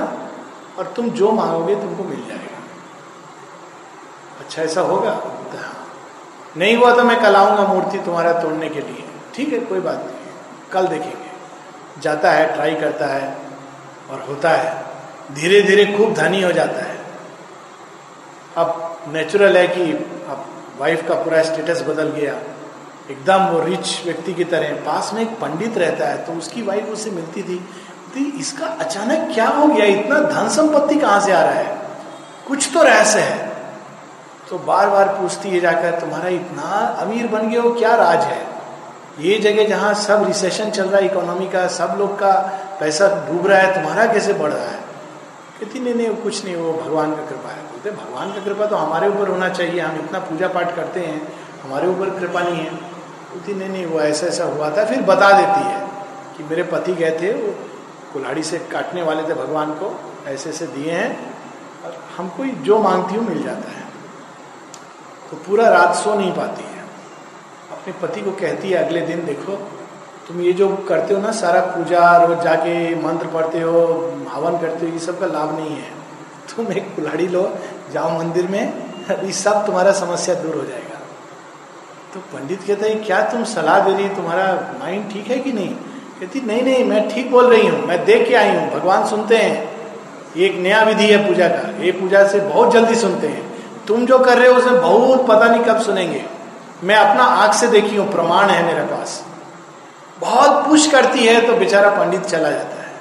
और 0.78 0.92
तुम 0.96 1.10
जो 1.10 1.30
मांगोगे 1.32 1.74
तुमको 1.74 2.04
मिल 2.04 2.28
जाएगा। 2.28 2.58
अच्छा 4.40 4.62
ऐसा 4.62 4.80
होगा? 4.80 5.10
हाँ। 5.10 5.86
नहीं 6.56 6.76
हुआ 6.76 6.94
तो 6.96 7.02
मैं 7.02 7.20
कल 7.22 7.36
आऊँगा 7.36 7.66
मूर्ति 7.74 7.98
तुम्हारा 7.98 8.32
तोड़ने 8.32 8.68
के 8.68 8.80
लिए। 8.80 9.04
ठीक 9.34 9.52
है, 9.52 9.58
कोई 9.60 9.80
बात 9.80 9.96
नहीं। 9.96 10.70
कल 10.72 10.86
देखेंगे। 10.86 11.30
जाता 12.00 12.30
है, 12.30 12.54
ट्राई 12.54 12.74
करता 12.74 13.06
है 13.06 13.36
और 14.10 14.24
होता 14.28 14.50
है। 14.50 14.90
धीरे 15.34 15.60
धीरे 15.62 15.84
खूब 15.98 16.14
धनी 16.14 16.42
हो 16.42 16.52
जाता 16.52 16.84
है। 16.84 16.98
अब 18.56 18.96
नेचुरल 19.08 19.56
है 19.56 19.66
कि 19.68 19.92
अब 20.28 20.44
वाइफ 20.78 21.08
का 21.08 21.14
पूरा 21.14 21.42
स्टेटस 21.42 21.82
बदल 21.82 22.08
गया। 22.08 22.34
एकदम 23.10 23.46
वो 23.46 23.60
रिच 23.60 24.02
व्यक्ति 24.04 24.34
की 24.34 24.44
तरह, 24.44 24.74
पास 24.74 25.10
में 25.14 25.22
एक 25.22 25.28
पंडित 25.28 25.78
रहता 25.78 26.08
है 26.08 26.24
तो 26.26 26.32
उसकी 26.32 26.62
वाइफ 26.62 26.88
उससे 26.88 27.10
मिलती 27.10 27.42
थी। 27.42 27.56
तो 28.14 28.38
इसका 28.38 28.66
अचानक 28.66 29.34
क्या 29.34 29.48
हो 29.48 29.66
गया? 29.66 29.84
इतना 29.84 30.18
धन 30.20 30.48
संपत्ति 30.48 30.94
कहाँ 30.94 31.20
से 31.20 31.32
आ 31.32 31.42
रहा 31.42 31.52
है? 31.52 31.80
कुछ 32.48 32.70
तो 32.74 32.82
रहस्य 32.82 33.20
है। 33.20 33.48
तो 34.50 34.58
बार 34.58 34.90
बार 34.90 35.08
पूछती 35.08 35.48
है 35.48 35.60
जाकर, 35.60 36.00
तुम्हारा 36.00 36.28
इतना 36.28 36.96
अमीर 37.00 37.26
बन 37.26 37.48
गया 37.48 37.62
हो, 37.62 37.70
क्या 37.70 37.94
राज 37.94 38.22
है? 38.22 38.46
ये 39.20 39.38
जगह 39.38 39.68
जहाँ 39.68 39.94
सब 39.94 40.24
रिसेशन 40.26 40.70
चल 40.70 40.84
रहा 40.84 41.00
है 41.00 41.06
इकोनॉमी 41.06 41.48
का, 41.48 41.66
सब 41.66 41.94
लोग 41.98 42.18
का 42.18 42.32
पैसा 42.80 43.08
डूब 43.08 43.46
रहा 43.46 43.58
है, 43.58 43.74
तुम्हारा 43.74 44.06
कैसे 44.12 44.32
बढ़ 44.32 44.52
रहा 44.52 44.66
है? 44.66 44.78
कहती, 45.60 45.80
नहीं 45.80 45.94
नहीं, 45.94 46.08
कुछ 46.08 46.44
नहीं, 46.44 46.56
वो 46.56 46.72
भगवान 46.72 47.10
का 47.10 47.22
कृपा 47.22 47.48
है। 47.48 47.62
बोलते, 47.62 47.90
भगवान 47.90 48.32
का 48.32 48.44
कृपा 48.44 48.66
तो 48.66 48.76
हमारे 48.76 49.08
ऊपर 49.08 49.28
होना 49.28 49.48
चाहिए, 49.48 49.80
हम 49.80 49.96
इतना 49.96 50.18
पूजा 50.18 50.48
पाठ 50.48 50.76
करते 50.76 51.00
हैं, 51.00 51.32
हमारे 51.64 51.88
ऊपर 51.88 52.10
कृपा 52.10 52.40
नहीं 52.40 52.56
है। 52.56 52.89
बोलती, 53.30 53.54
नहीं 53.54 53.68
नहीं, 53.68 53.86
वो 53.86 54.00
ऐसा 54.00 54.26
ऐसा 54.26 54.44
हुआ 54.44 54.76
था। 54.76 54.84
फिर 54.84 55.02
बता 55.02 55.32
देती 55.32 55.68
है 55.70 55.88
कि 56.36 56.44
मेरे 56.44 56.62
पति 56.62 56.92
गए 56.92 57.10
थे, 57.10 57.32
वो 57.32 57.54
कुल्हाड़ी 58.12 58.42
से 58.42 58.58
काटने 58.58 59.02
वाले 59.02 59.22
थे 59.22 59.34
भगवान 59.34 59.70
को, 59.70 60.00
ऐसे 60.26 60.50
ऐसे 60.50 60.66
दिए 60.66 60.92
हैं, 60.92 61.34
और 61.84 62.04
हमको 62.16 62.44
जो 62.44 62.78
मांगती 62.78 63.14
हूँ 63.14 63.28
मिल 63.28 63.42
जाता 63.42 63.70
है। 63.70 63.88
तो 65.30 65.36
पूरा 65.36 65.68
रात 65.68 65.94
सो 65.94 66.14
नहीं 66.14 66.32
पाती 66.32 66.62
है। 66.62 66.80
अपने 67.72 67.92
पति 67.92 68.20
को 68.20 68.30
कहती 68.30 68.70
है, 68.70 68.84
अगले 68.84 69.00
दिन 69.00 69.24
देखो, 69.24 69.52
तुम 70.28 70.40
ये 70.40 70.52
जो 70.52 70.76
करते 70.76 71.14
हो 71.14 71.20
ना, 71.20 71.32
सारा 71.32 71.60
पूजा, 71.60 72.24
रोज 72.24 72.38
जाके 72.38 72.94
मंत्र 72.94 73.26
पढ़ते 73.26 73.60
हो, 73.60 73.80
हवन 74.28 74.58
करते 74.58 74.86
हो, 74.86 74.92
ये 74.92 74.98
सब 74.98 75.20
का 75.20 75.26
लाभ 75.26 75.56
नहीं 75.58 75.76
है। 75.76 75.90
तुम 76.56 76.72
एक 76.72 76.96
कुल्हाड़ी 76.96 77.28
लो, 77.28 77.58
जाओ 77.92 78.18
मंदिर 78.18 78.46
में, 78.46 78.72
अभी 79.10 79.32
सब 79.32 79.66
तुम्हारा 79.66 79.92
समस्या 79.92 80.34
दूर 80.34 80.56
हो 80.56 80.64
जाएगा। 80.64 80.89
तो 82.14 82.20
पंडित 82.20 82.62
कहते 82.66 82.88
हैं, 82.88 83.04
क्या 83.04 83.22
तुम 83.22 83.44
सलाह 83.44 83.78
दे 83.80 83.92
रही 83.92 84.04
है? 84.04 84.16
तुम्हारा 84.16 84.76
माइंड 84.80 85.12
ठीक 85.12 85.26
है 85.26 85.38
कि 85.38 85.52
नहीं? 85.52 85.74
कहती, 86.20 86.40
नहीं 86.40 86.62
नहीं, 86.62 86.84
मैं 86.84 87.08
ठीक 87.10 87.30
बोल 87.30 87.46
रही 87.46 87.66
हूँ, 87.66 87.86
मैं 87.86 88.04
देख 88.04 88.28
के 88.28 88.34
आई 88.34 88.56
हूँ, 88.56 88.70
भगवान 88.70 89.06
सुनते 89.06 89.36
हैं। 89.36 89.70
ये 90.36 90.46
एक 90.46 90.58
नया 90.58 90.82
विधि 90.82 91.06
है 91.06 91.28
पूजा 91.28 91.48
का, 91.48 91.82
ये 91.84 91.92
पूजा 91.92 92.26
से 92.28 92.40
बहुत 92.40 92.72
जल्दी 92.72 92.94
सुनते 92.94 93.26
हैं। 93.26 93.50
तुम 93.86 94.06
जो 94.06 94.18
कर 94.18 94.38
रहे 94.38 94.48
हो, 94.48 94.54
उसे 94.54 94.70
बहुत 94.70 95.26
पता 95.26 95.46
नहीं 95.46 95.64
कब 95.64 95.80
सुनेंगे। 95.80 96.24
मैं 96.84 96.96
अपना 96.96 97.24
आँख 97.24 97.54
से 97.54 97.68
देखी 97.68 97.96
हूँ, 97.96 98.12
प्रमाण 98.12 98.48
है 98.48 98.66
मेरे 98.66 98.82
पास। 98.82 99.24
बहुत 100.20 100.66
पुश 100.66 100.86
करती 100.86 101.18
है 101.18 101.46
तो 101.46 101.56
बेचारा 101.56 101.90
पंडित 101.90 102.22
चला 102.22 102.50
जाता 102.50 102.82
है। 102.82 102.92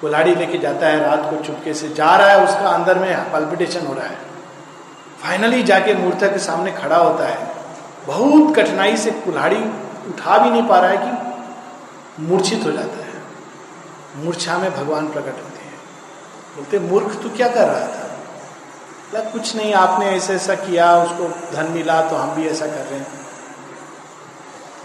कुल्हाड़ी 0.00 0.34
लेके 0.34 0.58
जाता 0.58 0.86
है, 0.86 1.00
रात 1.00 1.30
को 1.30 1.44
चुपके 1.44 1.74
से 1.74 1.88
जा 1.88 2.16
रहा 2.16 2.30
है, 2.30 2.44
उसका 2.44 2.68
अंदर 2.68 2.98
में 2.98 3.32
पल्पिटेशन 3.32 3.86
हो 3.86 3.94
रहा 3.94 4.06
है। 4.06 4.18
फाइनली 5.22 5.62
जाके 5.62 5.94
मूर्ति 5.94 6.28
के 6.28 6.38
सामने 6.38 6.72
खड़ा 6.72 6.96
होता 6.96 7.24
है। 7.24 7.57
बहुत 8.08 8.56
कठिनाई 8.56 8.96
से 8.96 9.10
कुल्हाड़ी 9.10 9.56
उठा 10.08 10.38
भी 10.38 10.50
नहीं 10.50 10.68
पा 10.68 10.80
रहा 10.80 10.90
है 10.90 10.96
कि 10.96 11.28
मूर्छित 12.22 12.64
हो 12.64 12.72
जाता 12.72 13.04
है। 13.04 13.08
मूर्छा 14.16 14.58
में 14.58 14.74
भगवान 14.74 15.08
प्रकट 15.08 15.26
होते 15.26 15.64
हैं। 15.64 15.74
बोलते, 16.56 16.78
मूर्ख 16.78 17.22
तू 17.22 17.28
क्या 17.28 17.48
कर 17.48 17.68
रहा 17.68 17.80
था? 17.80 18.08
बोला, 18.08 19.30
कुछ 19.30 19.56
नहीं, 19.56 19.74
आपने 19.74 20.06
ऐसा 20.06 20.32
ऐसा 20.32 20.54
किया, 20.54 20.96
उसको 20.96 21.28
धन 21.28 21.70
मिला 21.70 22.02
तो 22.02 22.16
हम 22.16 22.34
भी 22.34 22.48
ऐसा 22.48 22.66
कर 22.66 22.72
रहे 22.72 22.98
हैं। 22.98 23.18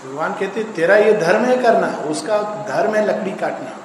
भगवान 0.08 0.34
कहते, 0.34 0.64
तेरा 0.64 0.96
ये 0.96 1.14
धर्म 1.14 1.46
है 1.46 1.64
करना, 1.64 1.88
उसका 1.88 2.38
धर्म 2.68 2.96
है 2.96 3.06
लकड़ी 3.06 3.32
काटना। 3.32 3.78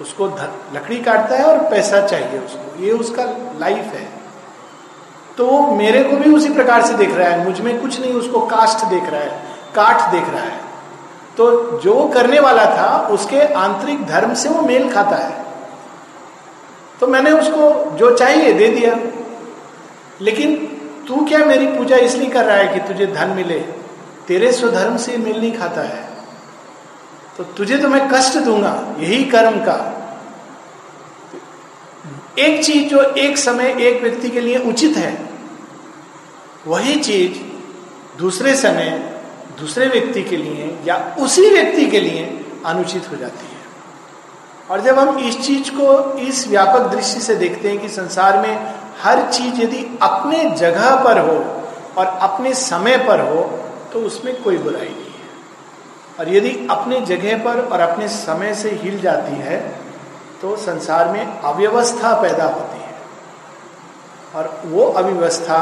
उसको 0.00 0.26
लकड़ी 0.72 1.00
काटता 1.00 1.36
है 1.36 1.44
और 1.44 1.70
पैसा 1.70 2.06
चाहिए 2.06 2.38
उसको। 2.38 2.82
ये 2.82 2.92
उसका 2.92 3.24
लाइफ 3.58 3.84
है। 3.84 4.09
तो 5.40 5.46
वो 5.46 5.74
मेरे 5.74 6.04
को 6.04 6.16
भी 6.16 6.34
उसी 6.34 6.48
प्रकार 6.48 6.82
से 6.82 6.94
देख 6.94 7.14
रहा 7.14 7.28
है। 7.28 7.44
मुझमें 7.44 7.80
कुछ 7.80 8.00
नहीं, 8.00 8.12
उसको 8.12 8.40
कास्ट 8.40 8.86
देख 8.86 9.04
रहा 9.04 9.20
है 9.20 9.42
काट 9.74 10.12
देख 10.12 10.28
रहा 10.28 10.42
है। 10.42 10.60
तो 11.36 11.70
जो 11.78 12.10
करने 12.14 12.40
वाला 12.40 12.64
था, 12.64 13.08
उसके 13.10 13.54
आंतरिक 13.54 14.06
धर्म 14.06 14.34
से 14.34 14.48
वो 14.48 14.62
मेल 14.62 14.92
खाता 14.92 15.16
है। 15.16 15.44
तो 17.00 17.06
मैंने 17.06 17.30
उसको 17.30 17.90
जो 17.90 18.16
चाहिए 18.16 18.52
दे 18.52 18.68
दिया। 18.68 18.96
लेकिन 20.20 20.56
तू 21.08 21.16
क्या 21.16 21.38
मेरी 21.38 21.66
पूजा 21.66 21.96
इसलिए 21.96 22.30
कर 22.30 22.44
रहा 22.44 22.56
है 22.56 22.68
कि 22.68 22.80
तुझे 22.80 23.06
धन 23.06 23.28
मिले? 23.28 23.58
तेरे 24.28 24.52
स्वधर्म 24.52 24.96
से 24.96 25.16
मिल 25.16 25.40
नहीं 25.40 25.52
खाता 25.52 25.80
है। 25.80 26.08
तो 27.38 27.44
तुझे 27.44 27.78
तो 27.78 27.88
मैं 27.88 28.08
कष्ट 28.14 28.38
दूँगा, 28.38 28.96
यही 28.98 29.24
कर्म 29.24 29.58
का। 29.58 29.96
एक 32.38 32.64
चीज़ 32.64 32.88
जो 32.88 33.02
एक 33.02 33.38
समय 33.38 33.66
एक 33.66 34.02
व्यक्ति 34.02 34.30
के 34.30 34.40
लिए 34.40 34.58
उचित 34.58 34.96
है 34.96 35.29
वही 36.66 36.94
चीज़ 36.96 37.38
दूसरे 38.18 38.54
समय, 38.56 38.90
दूसरे 39.60 39.86
व्यक्ति 39.86 40.22
के 40.22 40.36
लिए 40.36 40.78
या 40.86 40.96
उसी 41.18 41.48
व्यक्ति 41.50 41.86
के 41.86 42.00
लिए 42.00 42.24
अनुचित 42.66 43.10
हो 43.10 43.16
जाती 43.16 43.46
है। 43.46 43.58
और 44.70 44.80
जब 44.80 44.98
हम 44.98 45.18
इस 45.18 45.40
चीज़ 45.40 45.70
को 45.70 46.18
इस 46.18 46.46
व्यापक 46.48 46.90
दृष्टि 46.90 47.20
से 47.20 47.34
देखते 47.34 47.68
हैं 47.68 47.78
कि 47.78 47.88
संसार 47.88 48.38
में 48.38 48.74
हर 49.02 49.22
चीज़ 49.30 49.60
यदि 49.60 49.98
अपने 50.02 50.44
जगह 50.50 50.94
पर 51.04 51.18
हो 51.18 51.36
और 51.98 52.06
अपने 52.06 52.54
समय 52.54 52.96
पर 52.98 53.20
हो 53.20 53.42
तो 53.92 54.00
उसमें 54.00 54.42
कोई 54.42 54.58
बुराई 54.58 54.88
नहीं 54.88 55.04
है। 55.04 56.18
और 56.18 56.28
यदि 56.28 56.50
अपने 56.70 57.00
जगह 57.00 57.38
पर 57.44 57.60
और 57.62 57.80
अपने 57.80 58.08
समय 58.08 58.54
से 58.54 58.70
हिल 58.82 59.00
जाती 59.00 59.36
है 59.36 59.58
तो 60.42 60.56
संसार 60.56 61.08
में 61.08 61.26
अव्यवस्था 61.26 62.12
पैदा 62.22 62.44
होती 62.44 62.80
है। 62.80 62.94
और 64.34 64.60
वो 64.66 64.84
अव्यवस्था 64.84 65.58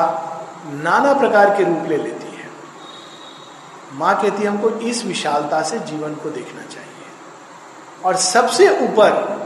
नाना 0.74 1.12
प्रकार 1.14 1.56
के 1.56 1.64
रूप 1.64 1.88
ले 1.88 1.96
लेती 1.96 2.36
है। 2.36 2.46
माँ 3.94 4.14
कहती 4.22 4.42
है, 4.42 4.48
हमको 4.48 4.70
इस 4.70 5.04
विशालता 5.04 5.62
से 5.62 5.78
जीवन 5.80 6.14
को 6.14 6.30
देखना 6.30 6.62
चाहिए। 6.62 6.86
और 8.04 8.16
सबसे 8.16 8.68
ऊपर 8.78 9.36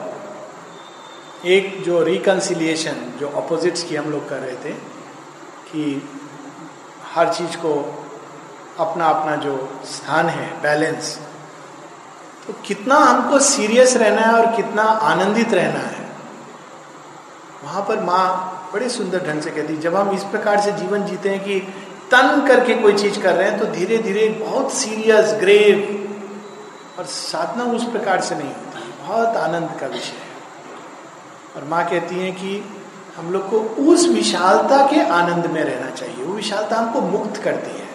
एक 1.46 1.82
जो 1.82 2.02
रिकन्सिलिएशन 2.02 2.96
जो 3.20 3.28
अपोजिट्स 3.28 3.82
की 3.82 3.96
हम 3.96 4.10
लोग 4.10 4.28
कर 4.28 4.38
रहे 4.38 4.56
थे, 4.56 4.72
कि 4.72 6.08
हर 7.14 7.32
चीज़ 7.34 7.56
को 7.56 7.72
अपना 8.78 9.06
अपना 9.06 9.36
जो 9.36 9.54
स्थान 9.84 10.28
है 10.28 10.60
बैलेंस 10.62 11.18
तो 12.46 12.52
कितना 12.66 12.96
हमको 12.96 13.38
सीरियस 13.38 13.96
रहना 13.96 14.20
है 14.22 14.32
और 14.34 14.46
कितना 14.56 14.82
आनंदित 14.82 15.52
रहना 15.54 15.80
है। 15.80 16.06
वहाँ 17.64 17.82
पर 17.82 18.00
माँ 18.00 18.51
बड़े 18.72 18.88
सुंदर 18.88 19.18
ढंग 19.18 19.40
से 19.42 19.50
कहती, 19.50 19.76
जब 19.76 19.94
हम 19.96 20.10
इस 20.10 20.22
प्रकार 20.24 20.60
से 20.60 20.72
जीवन 20.72 21.04
जीते 21.04 21.28
हैं 21.28 21.44
कि 21.44 21.58
तन 22.10 22.44
करके 22.48 22.74
कोई 22.74 22.92
चीज़ 22.92 23.20
कर 23.20 23.34
रहे 23.34 23.50
हैं 23.50 23.58
तो 23.58 23.66
धीरे 23.66 23.98
धीरे 23.98 24.28
बहुत 24.28 24.72
सीरियस 24.72 25.32
ग्रेव 25.40 25.98
और 26.98 27.04
साधना 27.04 27.64
उस 27.64 27.84
प्रकार 27.84 28.20
से 28.20 28.34
नहीं 28.34 28.48
होती। 28.48 29.08
बहुत 29.08 29.36
आनंद 29.36 29.70
का 29.80 29.86
विषय 29.86 30.06
है। 30.06 30.32
और 31.56 31.68
माँ 31.68 31.84
कहती 31.90 32.14
है 32.14 32.32
कि 32.32 32.64
हम 33.16 33.32
लोग 33.32 33.50
को 33.50 33.58
उस 33.58 34.08
विशालता 34.08 34.86
के 34.86 35.00
आनंद 35.02 35.46
में 35.46 35.62
रहना 35.64 35.90
चाहिए। 35.90 36.24
वो 36.24 36.34
विशालता 36.34 36.76
हमको 36.76 37.00
मुक्त 37.00 37.42
करती 37.42 37.70
है। 37.70 37.86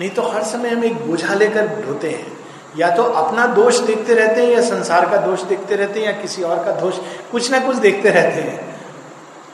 नहीं 0.00 0.10
तो 0.10 0.22
हर 0.22 0.42
समय 0.42 0.68
हम 0.68 0.84
एक 0.84 1.06
बोझा 1.06 1.34
लेकर 1.34 1.66
ढोते 1.86 2.10
हैं। 2.10 2.36
या 2.76 2.90
तो 2.90 3.02
अपना 3.02 3.46
दोष 3.46 3.78
देखते 3.78 4.14
रहते 4.14 4.46
हैं, 4.46 4.52
या 4.52 4.60
संसार 4.60 5.10
का 5.10 5.16
दोष 5.16 5.42
देखते 5.42 5.76
रहते 5.76 6.00
हैं, 6.00 6.06
या 6.06 6.22
किसी 6.22 6.42
और 6.42 6.64
का 6.64 6.72
दोष 6.72 6.98
कुछ 7.32 7.50
ना 7.50 7.58
कुछ 7.60 7.76
देखते 7.76 8.10
रहते 8.10 8.40
हैं। 8.40 8.75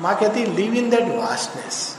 माँ 0.03 0.17
कहती 0.17 0.45
लिव 0.45 0.75
इन 0.75 0.91
दैट 0.91 1.03
वास्टनेस 1.03 1.97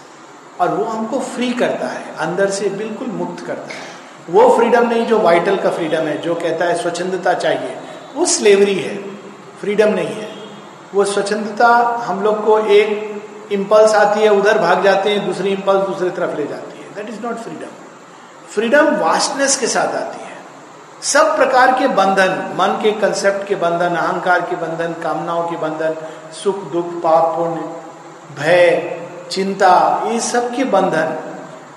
और 0.61 0.69
वो 0.69 0.83
हमको 0.83 1.19
फ्री 1.19 1.53
करता 1.53 1.87
है, 1.87 2.15
अंदर 2.15 2.49
से 2.49 2.69
बिल्कुल 2.69 3.07
मुक्त 3.07 3.45
करता 3.45 3.67
है। 3.67 3.93
वो 4.29 4.57
फ्रीडम 4.57 4.87
नहीं 4.89 5.05
जो 5.05 5.19
वाइटल 5.19 5.57
का 5.57 5.69
फ्रीडम 5.69 6.01
है, 6.01 6.17
जो 6.17 6.35
कहता 6.35 6.65
है 6.65 6.81
स्वच्छंदता 6.81 7.33
चाहिए, 7.33 7.77
वो 8.15 8.25
स्लेवरी 8.25 8.75
है। 8.75 8.97
फ्रीडम 9.61 9.89
नहीं 9.89 10.15
है। 10.15 10.29
वो 10.95 11.05
स्वच्छंदता 11.05 11.67
हम 12.03 12.23
लोग 12.23 12.45
को 12.45 12.59
एक 12.59 13.21
इम्पल्स 13.51 13.95
आती 13.95 14.19
है, 14.19 14.29
उधर 14.29 14.57
भाग 14.57 14.83
जाते 14.83 15.09
हैं, 15.09 15.25
दूसरी 15.25 15.49
इम्पल्स 15.49 15.87
दूसरी 15.87 16.09
तरफ़ 16.09 16.37
ले 16.37 16.47
जाती 16.47 16.79
है। 16.79 16.95
That 16.95 17.09
is 17.09 17.25
not 17.25 17.35
freedom 17.35 17.71
freedom 18.53 18.85
vastness 18.95 19.55
के 19.55 19.67
साथ 19.67 19.95
आती 19.95 20.25
है। 20.25 20.37
सब 21.01 21.35
प्रकार 21.35 21.79
के 21.79 21.87
बंधन, 21.87 22.53
मन 22.55 22.79
के 22.83 22.91
कंसेप्ट 22.91 23.47
के 23.47 23.55
बंधन, 23.55 23.95
अहंकार 23.95 24.41
के 24.41 24.55
बंधन, 24.55 24.93
कामनाओं 25.03 25.47
के 25.49 25.55
बंधन, 25.55 25.95
सुख, 26.43 26.71
दुख, 26.71 26.85
पाप, 26.85 27.37
पुण्य 27.37 27.82
भय, 28.39 28.99
चिंता, 29.31 29.71
ये 30.07 30.19
सब 30.19 30.55
के 30.55 30.63
बंधन 30.63 31.17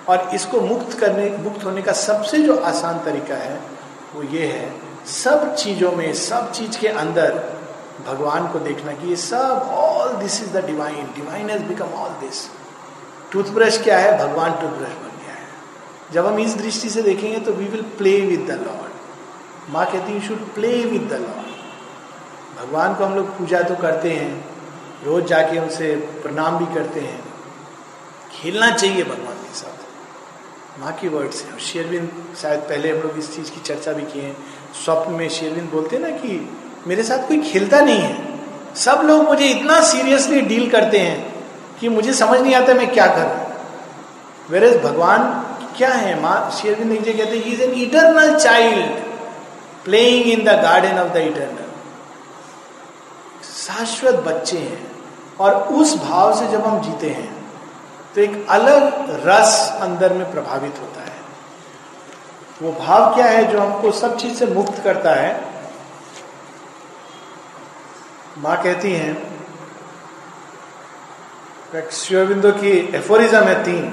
और 0.09 0.31
इसको 0.35 0.61
मुक्त 0.61 0.99
करने, 0.99 1.29
मुक्त 1.39 1.65
होने 1.65 1.83
का 1.83 1.93
सबसे 1.93 2.39
जो 2.39 2.57
आसान 2.65 2.99
तरीका 3.05 3.35
है, 3.35 3.61
वो 4.15 4.23
ये 4.23 4.47
है, 4.47 4.73
सब 5.07 5.55
चीज़ों 5.55 5.93
में, 5.93 6.13
सब 6.15 6.51
चीज़ 6.53 6.79
के 6.79 6.89
अंदर 6.89 7.35
भगवान 8.07 8.49
को 8.49 8.59
देखना 8.59 8.93
कि 8.93 9.09
ये 9.09 9.17
सब 9.17 9.69
all 9.73 10.15
this 10.15 10.43
is 10.43 10.53
the 10.53 10.65
divine 10.65 11.07
divine 11.17 11.51
has 11.51 11.63
become 11.63 11.95
all 11.95 12.11
this 12.21 12.49
toothbrush 13.33 13.83
क्या 13.83 13.99
है? 13.99 14.19
भगवान 14.19 14.53
टूथब्रश 14.53 14.97
बन 14.97 15.17
गया 15.23 15.35
है। 15.35 16.13
जब 16.13 16.27
हम 16.27 16.39
इस 16.39 16.57
दृष्टि 16.57 16.91
से 16.91 17.03
देखेंगे 17.03 17.39
तो 17.41 17.53
we 17.53 17.65
will 17.65 17.83
play 17.99 18.21
with 18.21 18.47
the 18.51 18.61
Lord 18.67 19.73
माँ 19.73 19.87
कहती 19.87 20.13
you 20.13 20.21
should 20.21 20.45
play 20.55 20.69
with 20.85 21.09
the 21.09 21.13
Lord 21.13 21.45
भगवान 22.61 22.95
को 22.95 23.05
हम 23.05 23.15
लोग 23.15 23.37
पूजा 23.39 23.63
तो 23.63 23.75
करते 23.77 24.11
हैं 24.11 24.56
रोज 25.05 25.25
जाके 25.25 25.59
उनसे 25.59 25.97
प्रणाम 25.97 26.59
भी 26.59 26.75
करते 26.75 27.01
हैं। 27.01 27.25
खेलना 28.33 28.71
चाहिए 28.71 29.05
भगवान 29.05 29.35
के 29.35 29.55
साथ। 29.55 29.77
माँ 30.81 30.93
की 30.93 31.09
वर्ड 31.09 31.31
से। 31.31 31.53
और 31.53 31.61
शेरविंद, 31.61 32.11
शायद 32.43 32.61
पहले 32.61 32.91
हम 32.91 32.99
लोग 32.99 33.19
इस 33.19 33.37
चीज़ 33.37 33.51
की 33.51 33.61
चर्चा 33.61 33.93
भी 33.93 34.03
किए 34.03 34.23
हैं। 34.23 34.37
स्वप्न 34.85 35.13
में 35.13 35.29
शेरविंद 35.29 35.71
बोलते 35.71 35.97
हैं 35.97 36.03
ना 36.03 36.11
कि, 36.11 36.57
मेरे 36.87 37.03
साथ 37.03 37.29
कोई 37.29 37.41
खेलता 37.41 37.81
नहीं 37.81 37.99
है। 37.99 38.41
सब 38.75 39.03
लोग 39.05 39.25
मुझे 39.25 39.45
इतना 39.45 39.81
सीरियसली 39.81 40.41
डील 40.41 40.71
करते 40.71 40.99
हैं 40.99 41.45
कि 41.81 41.89
मुझे 41.89 42.13
समझ 42.13 42.41
नहीं 42.41 42.55
आता 42.55 42.75
मैं 42.75 42.95
क्या 42.95 43.07
करूँ। 43.07 43.47
वेर 44.51 44.79
भगवान 44.79 45.23
क्या 45.77 45.89
है? 45.89 46.23
माँ 46.23 46.51
शेरविंद 46.51 46.93
एक 46.93 47.03
जगह 47.03 47.25
कहते 47.25 47.39
हैं 47.39 47.45
is 47.45 47.63
an 47.63 47.73
eternal 47.73 48.39
child 48.39 48.87
playing 49.85 50.27
in 50.27 50.45
the 50.45 50.49
garden 50.49 50.99
of 50.99 51.13
the 51.13 51.17
eternal 51.17 51.66
शाश्वत 53.67 54.15
बच्चे 54.25 54.59
हैं 54.59 54.81
और 55.41 55.55
उस 55.75 55.95
भाव 55.99 56.35
से 56.39 56.47
जब 56.49 56.67
हम 56.67 56.81
जीते 56.83 57.11
हैं 57.11 57.35
तो 58.15 58.21
एक 58.21 58.47
अलग 58.51 58.83
रस 59.27 59.79
अंदर 59.81 60.13
में 60.13 60.31
प्रभावित 60.33 60.79
होता 60.81 61.01
है। 61.01 61.15
वो 62.63 62.73
भाव 62.75 63.15
क्या 63.15 63.27
है 63.27 63.45
जो 63.53 63.59
हमको 63.61 63.91
सब 63.93 64.17
चीज़ 64.19 64.35
से 64.35 64.47
मुक्त 64.49 64.83
करता 64.85 65.15
है? 65.15 65.31
माँ 68.39 68.57
कहती 68.63 68.93
हैं 68.93 69.15
शिवबिंदु 71.93 72.51
की 72.53 72.71
एफोरिज्म 72.97 73.43
है 73.43 73.63
तीन। 73.65 73.85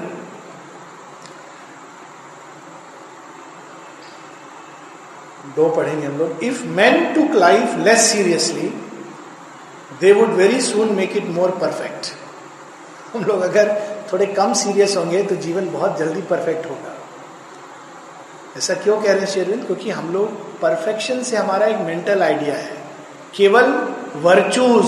दो 5.56 5.68
पढ़ेंगे 5.70 6.06
हम 6.06 6.18
लोग। 6.18 6.42
If 6.44 6.64
man 6.76 7.14
took 7.14 7.34
life 7.36 7.74
less 7.78 8.00
seriously 8.12 8.68
they 10.00 10.12
would 10.12 10.30
very 10.34 10.60
soon 10.60 10.92
make 10.94 11.16
it 11.16 11.26
more 11.30 11.50
perfect 11.60 12.12
हम 13.14 13.24
लोग 13.24 13.40
अगर 13.42 13.72
थोड़े 14.12 14.26
कम 14.28 14.52
सीरियस 14.52 14.96
होंगे 14.96 15.22
तो 15.22 15.36
जीवन 15.36 15.68
बहुत 15.70 15.98
जल्दी 15.98 16.22
परफेक्ट 16.22 16.66
होगा। 16.66 16.94
ऐसा 18.56 18.74
क्यों 18.74 18.96
कह 19.02 19.12
रहे 19.12 19.20
हैं 19.20 19.26
शेरविंद? 19.26 19.64
क्योंकि 19.66 19.90
हम 19.90 20.12
लोग 20.12 20.58
परफेक्शन 20.60 21.22
से 21.22 21.36
हमारा 21.36 21.66
एक 21.66 21.78
मेंटल 21.80 22.22
आइडिया 22.22 22.54
है। 22.54 22.76
केवल 23.36 23.70
वर्चूज 24.22 24.86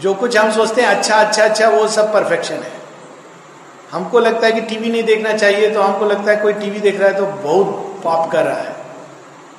जो 0.00 0.14
कुछ 0.14 0.36
हम 0.36 0.50
सोचते 0.52 0.82
हैं 0.82 0.88
अच्छा 0.88 1.16
अच्छा 1.16 1.44
अच्छा 1.44 1.68
वो 1.68 1.86
सब 1.88 2.12
परफेक्शन 2.12 2.54
है। 2.54 2.72
हमको 3.90 4.18
लगता 4.20 4.46
है 4.46 4.52
कि 4.52 4.60
टीवी 4.62 4.90
नहीं 4.90 5.02
देखना 5.04 5.32
चाहिए 5.32 5.70
तो 5.70 5.82
हमको 5.82 6.06
लगता 6.06 6.30
है 6.30 6.36
कोई 6.36 6.52
टीवी 6.52 6.80
देख 6.80 7.00
रहा 7.00 7.08
है 7.08 7.16
तो 7.16 7.26
बहुत 7.42 8.00
पाप 8.04 8.30
कर 8.32 8.44
रहा 8.44 8.60
है। 8.60 8.76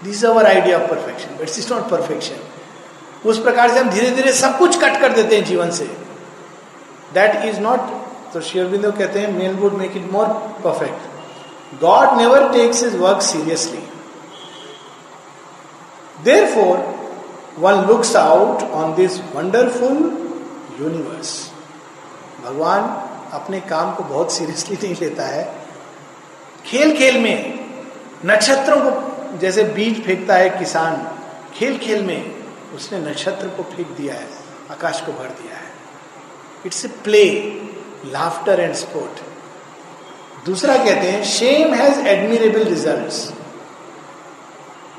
This 0.04 0.24
our 0.26 0.46
idea 0.48 0.78
of 0.78 0.90
perfection 0.90 1.36
but 1.36 1.50
is 1.50 1.74
not 1.74 1.90
perfection 1.90 2.36
उस 3.26 3.42
प्रकार 3.44 3.70
से 3.70 3.80
हम 3.80 3.90
धीरे 3.90 4.10
धीरे 4.12 4.32
सब 4.34 4.58
कुछ 4.58 4.80
कट 4.84 5.00
कर 5.02 5.14
देते 5.14 5.36
हैं 5.36 5.44
जीवन 5.46 5.72
से। 5.72 5.86
दैट 7.14 7.46
इज़ 7.46 7.60
नॉट 7.60 7.80
तो 8.34 8.42
शेयरबिंदो 8.42 8.92
कहते 8.92 9.20
हैं 9.20 9.32
men 9.38 9.56
would 9.56 9.74
make 9.74 9.98
it 9.98 10.12
more 10.12 10.28
perfect 10.64 11.82
God 11.82 12.18
never 12.18 12.48
takes 12.54 12.84
his 12.84 12.98
work 12.98 13.22
seriously 13.22 13.84
therefore 16.56 16.78
one 17.60 17.86
looks 17.88 18.16
out 18.16 18.64
on 18.74 18.94
this 18.96 19.20
wonderful 19.36 19.98
universe 20.82 21.34
भगवान 22.46 22.84
अपने 23.34 23.60
काम 23.60 23.94
को 23.96 24.04
बहुत 24.04 24.32
सीरियसली 24.32 24.78
नहीं 24.84 24.96
लेता 25.02 25.24
है। 25.24 25.44
खेल 26.66 26.96
खेल 26.98 27.18
में, 27.20 27.60
नक्षत्रों 28.26 28.78
को, 28.82 29.38
जैसे 29.38 29.64
बीज 29.64 30.04
फेंकता 30.06 30.36
है 30.36 30.50
किसान 30.50 30.96
खेल 31.54 31.78
खेल 31.78 32.04
में 32.06 32.41
उसने 32.76 33.00
नक्षत्र 33.00 33.48
को 33.48 33.64
फेंक 33.72 33.88
दिया 33.98 34.14
है, 34.14 34.28
आकाश 34.72 35.02
को 35.02 35.12
भर 35.12 35.30
दिया 35.42 35.56
है। 35.56 35.70
It's 36.66 36.86
a 36.86 36.88
play 37.04 37.24
laughter 38.14 38.60
and 38.60 38.74
sport 38.76 39.14
दूसरा 40.46 40.78
कहते 40.78 41.08
हैं 41.08 41.24
shame 41.24 41.74
has 41.74 42.00
admirable 42.08 42.64
result 42.64 43.34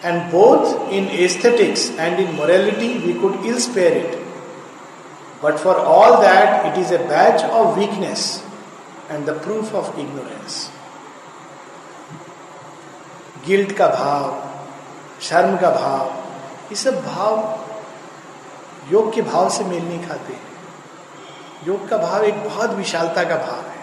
and 0.04 0.22
both 0.32 0.92
in 0.92 1.08
aesthetics 1.24 1.90
and 1.98 2.20
in 2.20 2.34
morality 2.34 2.92
we 3.06 3.12
could 3.20 3.46
ill 3.46 3.58
spare 3.60 3.96
it 3.96 4.20
but 5.44 5.56
for 5.58 5.76
all 5.96 6.16
that 6.16 6.66
it 6.66 6.78
is 6.78 6.94
a 6.94 6.98
badge 7.08 7.44
of 7.44 7.78
weakness 7.78 8.22
and 9.10 9.26
the 9.26 9.30
proof 9.44 9.74
of 9.74 9.98
ignorance 10.00 10.70
guilt 13.46 13.72
का 13.76 13.86
भाव, 13.88 14.24
शर्म 15.22 15.56
का 15.56 15.70
भाव, 15.70 16.10
ये 16.70 16.76
सब 16.76 17.00
भाव 17.04 17.36
योग 18.90 19.12
के 19.14 19.22
भाव 19.22 19.48
से 19.50 19.64
मेल 19.64 19.84
नहीं 19.84 20.06
खाते। 20.06 20.34
योग 21.66 21.88
का 21.88 21.96
भाव 21.98 22.24
एक 22.24 22.44
बहुत 22.44 22.70
विशालता 22.74 23.22
का 23.24 23.36
भाव 23.36 23.58
है। 23.58 23.80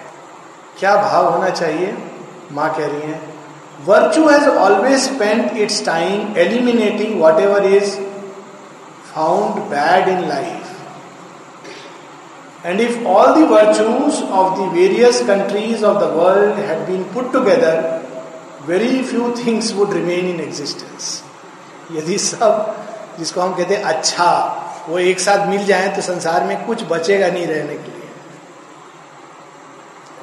क्या 0.79 0.95
भाव 0.95 1.33
होना 1.33 1.49
चाहिए? 1.49 1.97
माँ 2.51 2.69
कह 2.75 2.85
रही 2.85 3.01
है 3.01 3.19
virtue 3.85 4.27
has 4.27 4.47
always 4.49 4.99
spend 5.01 5.57
its 5.57 5.85
time 5.85 6.38
eliminating 6.38 7.21
whatever 7.39 7.65
is 7.65 7.95
found 9.13 9.62
bad 9.69 10.07
in 10.09 10.27
life 10.29 10.65
and 12.65 12.81
if 12.81 13.05
all 13.07 13.33
the 13.35 13.47
virtues 13.51 14.21
of 14.31 14.59
the 14.59 14.62
various 14.73 15.21
countries 15.27 15.85
of 15.85 15.97
the 15.97 16.09
world 16.15 16.59
had 16.59 16.79
been 16.88 17.03
put 17.13 17.31
together 17.33 17.75
very 18.65 19.01
few 19.03 19.31
things 19.38 19.73
would 19.73 19.93
remain 19.93 20.29
in 20.29 20.39
existence 20.39 21.23
यदि 21.91 22.17
सब, 22.17 22.75
जिसको 23.19 23.41
हम 23.41 23.53
कहते 23.55 23.75
हैं 23.75 23.83
अच्छा 23.83 24.27
वो 24.89 24.99
एक 24.99 25.19
साथ 25.19 25.47
मिल 25.47 25.65
जाए 25.65 25.88
तो 25.95 26.02
संसार 26.02 26.43
में 26.43 26.65
कुछ 26.65 26.84
बचेगा 26.89 27.28
नहीं 27.28 27.47
रहने 27.47 27.75
के 27.75 27.91
लिए। 27.91 28.08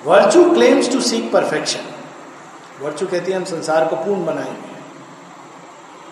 Virtue 0.05 0.43
claims 0.55 0.91
to 0.93 1.01
seek 1.01 1.31
perfection 1.33 1.85
virtue 2.83 3.07
कहती 3.07 3.33
है 3.33 3.37
हम 3.37 3.45
संसार 3.45 3.87
को 3.89 3.97
पूर्ण 3.97 4.25
बनाएँगे। 4.27 4.75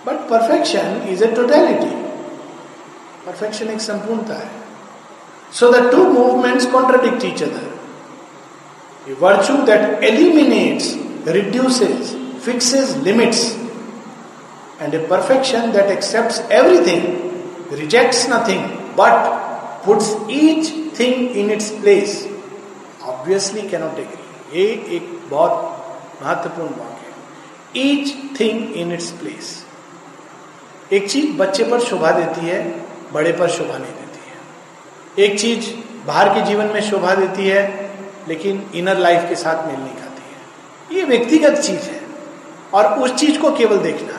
But 0.07 0.29
perfection 0.31 1.03
is 1.12 1.25
a 1.25 1.27
totality 1.35 1.90
perfection 3.27 3.71
एक 3.71 3.81
संपूर्णता 3.81 4.35
है। 4.35 4.51
So 5.53 5.71
the 5.73 5.90
two 5.90 6.05
movements 6.12 6.67
contradict 6.73 7.25
each 7.25 7.43
other 7.43 7.67
virtue 9.21 9.57
that 9.67 9.83
eliminates 10.05 10.95
reduces 11.29 12.17
fixes 12.45 12.97
limits 13.03 13.43
and 14.85 14.95
a 14.97 15.01
perfection 15.11 15.69
that 15.75 15.90
accepts 15.93 16.38
everything, 16.57 17.03
rejects 17.72 18.27
nothing, 18.29 18.62
but 18.96 19.14
puts 19.87 20.09
each 20.29 20.68
thing 20.98 21.16
in 21.42 21.50
its 21.50 21.68
place, 21.85 22.14
obviously 23.09 23.62
cannot 23.62 23.96
agree. 23.96 24.55
ये 24.55 24.66
एक 24.96 25.20
बहुत 25.31 25.87
महत्वपूर्ण 26.22 26.68
वाक्य 26.68 27.07
है। 27.07 27.14
Each 27.77 28.14
thing 28.40 28.72
in 28.72 28.92
its 28.92 29.11
place 29.11 29.66
एक 30.92 31.11
चीज़ 31.11 31.33
बच्चे 31.33 31.64
पर 31.64 31.81
शोभा 31.81 32.11
देती 32.11 32.46
है 32.46 32.85
बड़े 33.12 33.33
पर 33.33 33.48
शोभा 33.48 33.79
नहीं 33.79 33.92
देती 33.92 34.18
है। 34.31 35.29
एक 35.29 35.40
चीज़ 35.40 35.70
बाहर 36.07 36.29
के 36.29 36.40
जीवन 36.40 36.64
में 36.64 36.81
शोभा 36.81 37.14
देती 37.14 37.46
है 37.48 37.90
लेकिन 38.29 38.70
इनर 38.74 38.98
लाइफ 38.98 39.29
के 39.29 39.35
साथ 39.35 39.66
मेल 39.66 39.77
नहीं 39.77 39.94
खाती 39.94 40.22
है। 40.31 40.98
ये 40.98 41.05
व्यक्तिगत 41.05 41.61
चीज़ 41.61 41.81
है। 41.81 42.05
और 42.74 42.98
उस 42.98 43.14
चीज़ 43.14 43.38
को 43.38 43.53
केवल 43.53 43.79
देखना। 43.79 44.13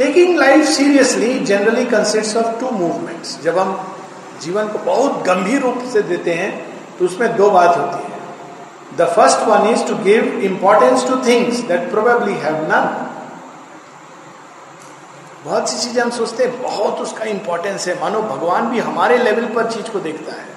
Taking 0.00 0.38
life 0.38 0.64
seriously 0.66 1.38
generally 1.46 1.84
consist 1.86 2.36
of 2.36 2.60
two 2.60 2.70
movements 2.70 3.40
जब 3.42 3.58
हम 3.58 3.72
जीवन 4.42 4.68
को 4.68 4.78
बहुत 4.84 5.22
गंभीर 5.24 5.60
रूप 5.60 5.82
से 5.92 6.02
देते 6.02 6.34
हैं 6.34 6.52
तो 6.98 7.04
उसमें 7.04 7.36
दो 7.36 7.50
बात 7.50 7.76
होती 7.76 8.02
है। 8.04 8.18
The 8.96 9.08
first 9.08 9.46
one 9.48 9.66
is 9.70 9.84
to 9.88 9.96
give 10.04 10.40
importance 10.44 11.06
to 11.08 11.16
things 11.26 11.58
that 11.68 11.90
probably 11.90 12.34
have 12.34 12.56
none 12.70 12.86
बहुत 15.44 15.68
सी 15.70 15.76
चीज़ें 15.78 16.02
हम 16.02 16.10
सोचते 16.10 16.44
हैं, 16.44 16.62
बहुत 16.62 17.00
उसका 17.00 17.24
इंपॉर्टेंस 17.24 17.86
है। 17.88 18.00
मानो 18.00 18.22
भगवान 18.22 18.70
भी 18.70 18.78
हमारे 18.78 19.18
लेवल 19.18 19.46
पर 19.54 19.70
चीज़ 19.70 19.90
को 19.92 20.00
देखता 20.00 20.32
है। 20.32 20.48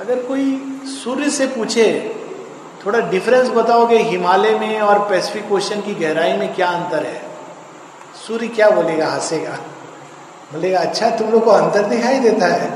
अगर 0.00 0.22
कोई 0.22 0.46
सूर्य 0.94 1.30
से 1.30 1.46
पूछे, 1.48 1.88
थोड़ा 2.86 3.00
डिफरेंस 3.10 3.48
बताओगे 3.50 3.98
हिमालय 4.04 4.58
में 4.58 4.80
और 4.80 4.98
पैसिफिक 5.10 5.52
ओशन 5.52 5.80
की 5.80 5.94
गहराई 5.96 6.36
में 6.36 6.54
क्या 6.54 6.68
अंतर 6.68 7.06
है? 7.06 7.31
सूर्य 8.26 8.48
क्या 8.48 8.70
बोलेगा? 8.70 9.12
हंसेगा। 9.12 9.52
बोलेगा 10.52 10.80
अच्छा 10.80 11.10
तुम 11.10 11.30
लोग 11.30 11.44
को 11.44 11.50
अंतर 11.50 11.82
दिखाई 11.82 12.18
देता 12.18 12.46
है। 12.46 12.70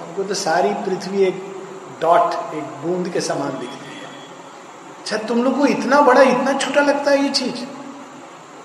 हमको 0.00 0.22
तो 0.22 0.34
सारी 0.34 0.68
पृथ्वी 0.68 1.22
एक 1.22 1.56
डॉट, 2.00 2.54
एक 2.54 2.62
बूंद 2.62 3.08
के 3.08 3.20
समान 3.20 3.50
दिखती 3.50 3.96
है। 3.96 4.02
अच्छा 4.98 5.16
तुम 5.16 5.44
लोग 5.44 5.58
को 5.58 5.66
इतना 5.66 6.00
बड़ा, 6.00 6.22
इतना 6.22 6.52
छोटा 6.52 6.80
लगता 6.80 7.10
है 7.10 7.22
ये 7.22 7.28
चीज़? 7.28 7.64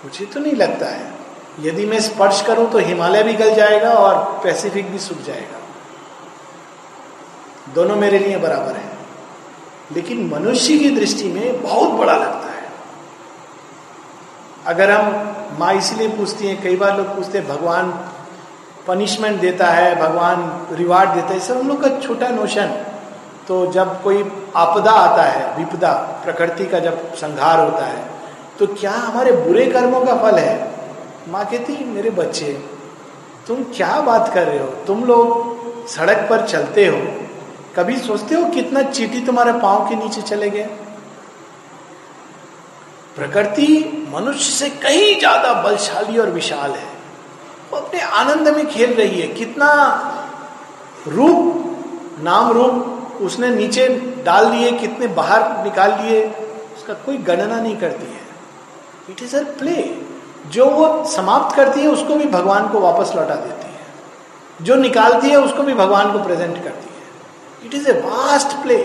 मुझे 0.05 0.25
तो 0.25 0.39
नहीं 0.39 0.53
लगता 0.53 0.85
है। 0.85 1.13
यदि 1.59 1.85
मैं 1.85 1.99
स्पर्श 1.99 2.41
करूँ 2.41 2.71
तो 2.71 2.77
हिमालय 2.77 3.23
भी 3.23 3.33
गल 3.33 3.55
जाएगा 3.55 3.91
और 3.91 4.41
पैसिफिक 4.43 4.91
भी 4.91 4.99
सूख 4.99 5.17
जाएगा। 5.17 5.59
दोनों 7.73 7.95
मेरे 7.95 8.19
लिए 8.19 8.37
बराबर 8.37 8.75
है। 8.75 8.97
लेकिन 9.91 10.27
मनुष्य 10.27 10.77
की 10.77 10.89
दृष्टि 10.89 11.27
में 11.27 11.61
बहुत 11.61 11.89
बड़ा 11.89 12.13
लगता 12.13 12.51
है। 12.51 12.71
अगर 14.67 14.91
हम 14.91 15.30
माँ 15.59 15.73
इसलिए 15.73 16.07
पूछती 16.09 16.47
हैं, 16.47 16.61
कई 16.63 16.75
बार 16.75 16.97
लोग 16.97 17.15
पूछते 17.15 17.37
हैं, 17.37 17.47
भगवान 17.47 17.91
पनिशमेंट 18.87 19.39
देता 19.41 19.67
है, 19.67 19.95
भगवान 19.97 20.75
रिवार्ड 20.77 21.09
देता 21.09 21.27
है 21.27 21.39
सब 21.39 21.57
हम 21.57 21.67
लोग 21.67 21.81
का 21.81 21.89
छोटा 21.99 22.29
नोशन 22.31 22.73
तो 23.47 23.65
जब 23.71 24.01
कोई 24.03 24.23
आपदा 24.55 24.91
आता 24.91 25.23
है, 25.23 25.57
विपदा, 25.57 25.91
प्रकृति 26.23 26.65
का 26.65 26.79
जब 26.79 27.13
संघार 27.15 27.59
होता 27.59 27.85
है 27.85 28.09
तो 28.59 28.67
क्या 28.69 28.91
हमारे 28.91 29.31
बुरे 29.37 29.65
कर्मों 29.67 30.01
का 30.05 30.15
फल 30.17 30.37
है? 30.37 30.55
माँ 31.29 31.45
कहती 31.45 31.83
मेरे 31.85 32.09
बच्चे, 32.11 32.51
तुम 33.47 33.63
क्या 33.75 33.99
बात 34.01 34.33
कर 34.33 34.47
रहे 34.47 34.59
हो? 34.59 34.67
तुम 34.87 35.03
लोग 35.05 35.87
सड़क 35.89 36.27
पर 36.29 36.45
चलते 36.47 36.85
हो, 36.87 36.97
कभी 37.75 37.97
सोचते 37.99 38.35
हो 38.35 38.45
कितना 38.51 38.81
चीटी 38.83 39.25
तुम्हारे 39.25 39.53
पाँव 39.59 39.87
के 39.89 39.95
नीचे 39.95 40.21
चले 40.23 40.49
गए? 40.49 40.69
प्रकृति 43.15 43.67
मनुष्य 44.13 44.52
से 44.52 44.69
कहीं 44.69 45.17
ज़्यादा 45.19 45.54
बलशाली 45.63 46.17
और 46.17 46.30
विशाल 46.30 46.71
है। 46.71 46.89
वो 47.71 47.78
अपने 47.78 48.00
आनंद 48.00 48.47
में 48.47 48.65
खेल 48.67 48.93
रही 48.93 49.21
है। 49.21 49.28
कितना 49.28 49.71
रूप, 51.08 52.19
नाम 52.24 52.52
रूप 52.52 53.21
उसने 53.21 53.50
नीचे 53.50 53.88
डाल 54.26 54.50
दिए, 54.52 54.71
कितने 54.71 55.08
बाहर 55.08 55.63
निकाल 55.63 56.02
लिए 56.02 56.24
उसका 56.76 56.93
कोई 57.06 57.17
गणना 57.19 57.60
नहीं 57.62 57.76
करती 57.78 58.06
है। 58.06 58.21
इट 59.10 59.24
इज़ 59.24 59.36
अ 59.36 59.43
प्ले 59.60 59.76
जो 60.52 60.65
वो 60.65 61.04
समाप्त 61.06 61.56
करती 61.56 61.80
है, 61.80 61.88
उसको 61.88 62.15
भी 62.15 62.26
भगवान 62.30 62.67
को 62.67 62.80
वापस 62.80 63.12
लौटा 63.15 63.36
देती 63.36 63.67
है। 63.67 64.65
जो 64.65 64.76
निकालती 64.76 65.30
है, 65.30 65.38
उसको 65.38 65.63
भी 65.63 65.74
भगवान 65.74 66.12
को 66.12 66.24
प्रेजेंट 66.24 66.63
करती 66.63 66.88
है। 66.88 67.67
It 67.67 67.74
is 67.76 67.89
a 67.89 67.93
vast 68.02 68.62
play 68.63 68.78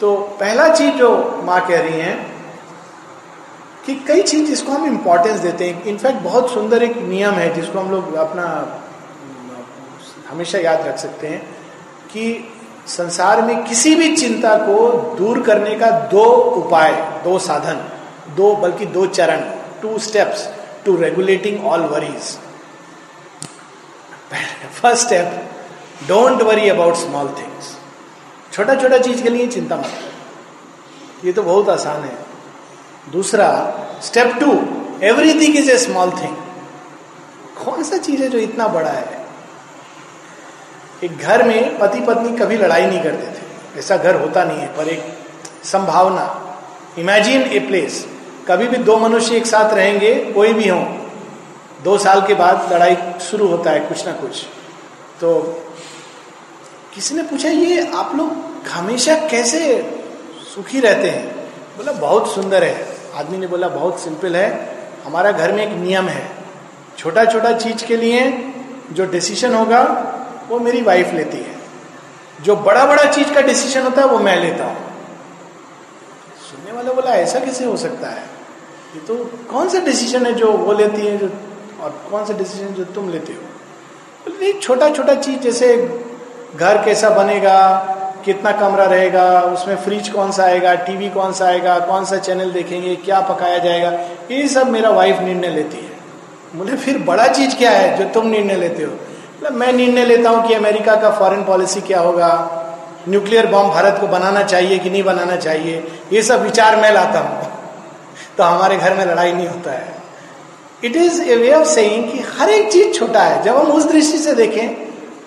तो 0.00 0.14
पहला 0.40 0.68
चीज़ 0.68 0.94
जो 0.94 1.10
माँ 1.44 1.60
कह 1.68 1.80
रही 1.80 2.00
है 2.00 2.37
कि 3.88 3.94
कई 4.08 4.22
चीज़ 4.22 4.46
जिसको 4.46 4.72
हम 4.72 4.86
इम्पोर्टेंस 4.86 5.38
देते 5.40 5.68
हैं। 5.68 5.84
इनफैक्ट 5.84 6.18
बहुत 6.22 6.50
सुंदर 6.50 6.82
एक 6.82 6.96
नियम 6.98 7.34
है 7.34 7.54
जिसको 7.54 7.78
हम 7.78 7.90
लोग 7.90 8.14
अपना, 8.16 8.44
हमेशा 10.30 10.58
याद 10.58 10.86
रख 10.86 10.98
सकते 10.98 11.26
हैं 11.26 11.40
कि 12.12 12.24
संसार 12.86 13.42
में 13.42 13.64
किसी 13.64 13.94
भी 13.94 14.16
चिंता 14.16 14.56
को 14.58 14.76
दूर 15.16 15.42
करने 15.42 15.74
का 15.74 15.90
दो 16.10 16.24
उपाय, 16.56 16.92
दो 17.24 17.38
साधन, 17.38 17.80
दो 18.36 18.54
बल्कि 18.56 18.86
दो 18.88 19.06
चरण 19.06 19.40
two 19.82 19.98
steps 19.98 20.46
to 20.84 20.96
regulating 20.96 21.66
all 21.66 21.80
worries 21.86 22.36
first 24.82 25.06
step 25.06 26.06
don't 26.08 26.42
worry 26.42 26.68
about 26.68 26.94
small 26.96 27.28
things 27.38 27.76
छोटा 28.52 28.74
छोटा 28.74 28.98
चीज़ 28.98 29.22
के 29.22 29.28
लिए 29.28 29.46
चिंता 29.48 29.76
मत 29.76 31.24
ये 31.24 31.32
तो 31.32 31.42
बहुत 31.42 31.68
आसान 31.70 32.02
है। 32.02 32.27
दूसरा 33.12 33.48
step 34.02 34.32
to 34.40 34.52
everything 35.06 35.56
is 35.56 35.70
a 35.70 35.78
small 35.78 36.10
thing 36.10 36.36
कौन 37.64 37.82
सा 37.82 37.96
चीज़ 37.96 38.22
है 38.22 38.28
जो 38.28 38.38
इतना 38.38 38.68
बड़ा 38.68 38.90
है? 38.90 39.26
एक 41.04 41.18
घर 41.18 41.42
में 41.42 41.78
पति 41.78 42.00
पत्नी 42.00 42.36
कभी 42.36 42.56
लड़ाई 42.56 42.86
नहीं 42.86 43.02
करते 43.02 43.26
थे। 43.26 43.78
ऐसा 43.78 43.96
घर 43.96 44.20
होता 44.20 44.44
नहीं 44.44 44.58
है, 44.58 44.76
पर 44.76 44.88
एक 44.88 45.18
संभावना। 45.64 46.56
इमेजिन 46.98 47.42
ए 47.42 47.58
प्लेस 47.58 48.06
कभी 48.48 48.68
भी 48.68 48.76
दो 48.76 48.96
मनुष्य 48.96 49.36
एक 49.36 49.46
साथ 49.46 49.74
रहेंगे, 49.74 50.14
कोई 50.14 50.52
भी 50.52 50.68
हो। 50.68 50.80
दो 51.84 51.98
साल 51.98 52.20
के 52.26 52.34
बाद 52.34 52.72
लड़ाई 52.72 52.96
शुरू 53.20 53.46
होता 53.46 53.70
है, 53.70 53.80
कुछ 53.80 54.06
ना 54.06 54.12
कुछ। 54.12 54.44
तो 55.20 55.40
किसी 56.94 57.14
ने 57.14 57.22
पूछा, 57.22 57.48
ये 57.48 57.90
आप 57.94 58.14
लोग 58.14 58.32
हमेशा 58.68 59.14
कैसे 59.14 59.82
सुखी 60.54 60.80
रहते 60.80 61.10
हैं? 61.10 61.36
बोला, 61.76 61.92
बहुत 61.92 62.34
सुंदर 62.34 62.64
है। 62.64 62.97
आदमी 63.18 63.38
ने 63.38 63.46
बोला, 63.46 63.68
बहुत 63.68 64.00
सिंपल 64.00 64.36
है। 64.36 64.78
हमारा 65.04 65.32
घर 65.32 65.52
में 65.52 65.66
एक 65.66 65.78
नियम 65.78 66.08
है। 66.08 66.30
छोटा 66.98 67.24
छोटा 67.24 67.52
चीज़ 67.52 67.86
के 67.86 67.96
लिए 67.96 68.52
जो 68.92 69.06
डिसीज़न 69.06 69.54
होगा, 69.54 69.82
वो 70.48 70.58
मेरी 70.58 70.82
वाइफ 70.82 71.12
लेती 71.14 71.38
है। 71.38 71.56
जो 72.42 72.56
बड़ा 72.56 72.86
बड़ा 72.86 73.04
चीज़ 73.04 73.34
का 73.34 73.40
डिसीज़न 73.40 73.82
होता 73.82 74.02
है, 74.02 74.08
वो 74.08 74.18
मैं 74.18 74.36
लेता 74.36 74.64
हूँ। 74.64 74.76
सुनने 76.50 76.72
वाला 76.72 76.92
बोला, 76.92 77.10
ऐसा 77.10 77.40
कैसे 77.40 77.64
हो 77.64 77.76
सकता 77.76 78.08
है? 78.08 78.22
ये 78.94 79.00
तो 79.00 79.14
कौन 79.50 79.68
सा 79.68 79.78
डिसीज़न 79.78 80.26
है 80.26 80.32
जो 80.32 80.52
वो 80.52 80.72
लेती 80.72 81.06
है, 81.06 81.18
जो 81.18 81.30
और 81.80 82.04
कौन 82.10 82.26
सा 82.26 82.32
डिसीज़न 82.32 82.66
जो 82.66 82.84
तुम 82.84 83.10
लेते 83.10 83.32
हो? 83.32 83.40
नहीं 84.40 84.52
छोटा 84.52 84.90
छोटा 84.90 85.14
चीज़, 85.14 85.38
जैसे 85.38 85.76
घर 86.56 86.84
कैसा 86.84 87.10
बनेगा 87.10 87.94
कितना 88.28 88.52
कमरा 88.52 88.84
रहेगा, 88.84 89.40
उसमें 89.52 89.76
फ्रिज 89.76 90.08
कौन 90.08 90.30
सा 90.32 90.44
आएगा 90.44 90.74
टीवी 90.86 91.08
कौन 91.10 91.32
सा 91.32 91.46
आएगा, 91.46 91.78
कौन 91.80 92.04
सा 92.04 92.16
चैनल 92.18 92.50
देखेंगे, 92.52 92.94
क्या 92.96 93.20
पकाया 93.20 93.58
जाएगा, 93.58 93.90
ये 94.30 94.48
सब 94.48 94.70
मेरा 94.70 94.90
वाइफ 94.90 95.20
निर्णय 95.20 95.48
लेती 95.48 95.76
है। 95.76 96.56
बोले, 96.56 96.76
फिर 96.76 96.98
बड़ा 97.02 97.26
चीज़ 97.28 97.56
क्या 97.56 97.70
है 97.70 97.96
जो 97.98 98.04
तुम 98.14 98.26
निर्णय 98.26 98.56
लेते 98.56 98.82
हो? 98.82 99.50
मैं 99.52 99.72
निर्णय 99.72 100.04
लेता 100.04 100.30
हूँ 100.30 100.46
कि 100.48 100.54
अमेरिका 100.54 100.94
का 100.96 101.10
फॉरेन 101.10 101.44
पॉलिसी 101.44 101.80
क्या 101.80 102.00
होगा 102.00 102.30
न्यूक्लियर 103.08 103.46
बॉम्ब 103.46 103.72
भारत 103.72 103.98
को 104.00 104.06
बनाना 104.06 104.42
चाहिए 104.44 104.78
कि 104.78 104.90
नहीं 104.90 105.02
बनाना 105.02 105.36
चाहिए, 105.36 105.84
ये 106.12 106.22
सब 106.22 106.42
विचार 106.42 106.76
मैं 106.76 106.92
लाता 106.92 107.20
हूँ। 107.20 107.46
तो 108.38 108.44
हमारे 108.44 108.76
घर 108.76 108.94
में 108.94 109.04
लड़ाई 109.04 109.32
नहीं 109.32 109.48
होता 109.48 109.72
है। 109.72 109.94
It 110.84 110.96
is 110.96 111.22
a 111.22 111.36
way 111.36 111.52
of 111.52 111.68
saying 111.68 112.10
कि 112.10 112.18
हर 112.32 112.50
एक 112.50 112.72
चीज़ 112.72 112.92
छोटा 112.92 113.22
है, 113.22 113.42
जब 113.42 113.56
हम 113.56 113.72
उस 113.72 113.90
दृष्टि 113.92 114.18
से 114.18 114.34
देखें 114.34 114.66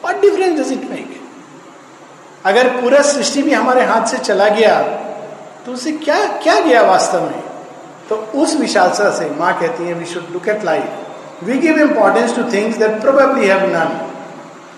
what 0.06 0.22
difference 0.22 0.60
does 0.60 0.72
it 0.74 0.90
make 0.92 1.11
अगर 2.46 2.68
पूरा 2.68 3.02
सृष्टि 3.02 3.42
भी 3.42 3.52
हमारे 3.52 3.84
हाथ 3.84 4.06
से 4.06 4.18
चला 4.18 4.48
गया 4.48 4.82
तो 5.66 5.72
उसे 5.72 5.92
क्या 5.92 6.26
क्या 6.26 6.60
गया 6.60 6.82
वास्तव 6.82 7.22
में? 7.22 7.44
तो 8.10 8.16
उस 8.16 8.56
विशालता 8.56 9.10
से 9.10 9.30
माँ 9.30 9.60
कहती 9.60 9.84
है 9.84 9.94
we 9.94 10.06
should 10.06 10.24
look 10.32 10.48
at 10.48 10.64
life 10.64 10.84
we 11.44 11.54
give 11.54 11.80
importance 11.80 12.36
to 12.36 12.44
things 12.44 12.78
that 12.78 13.02
probably 13.02 13.48
have 13.48 13.60
none 13.60 14.08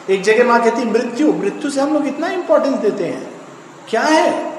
एक 0.10 0.24
जगह 0.24 0.44
माँ 0.44 0.64
कहती, 0.64 0.86
मृत्यु 0.86 1.34
मृत्यु 1.34 1.72
से 1.72 1.82
हम 1.82 1.94
लोग 1.94 2.08
इतना 2.08 2.28
इंपॉर्टेंस 2.28 2.74
देते 2.74 3.04
हैं। 3.04 3.32
क्या 3.90 4.02
है? 4.02 4.50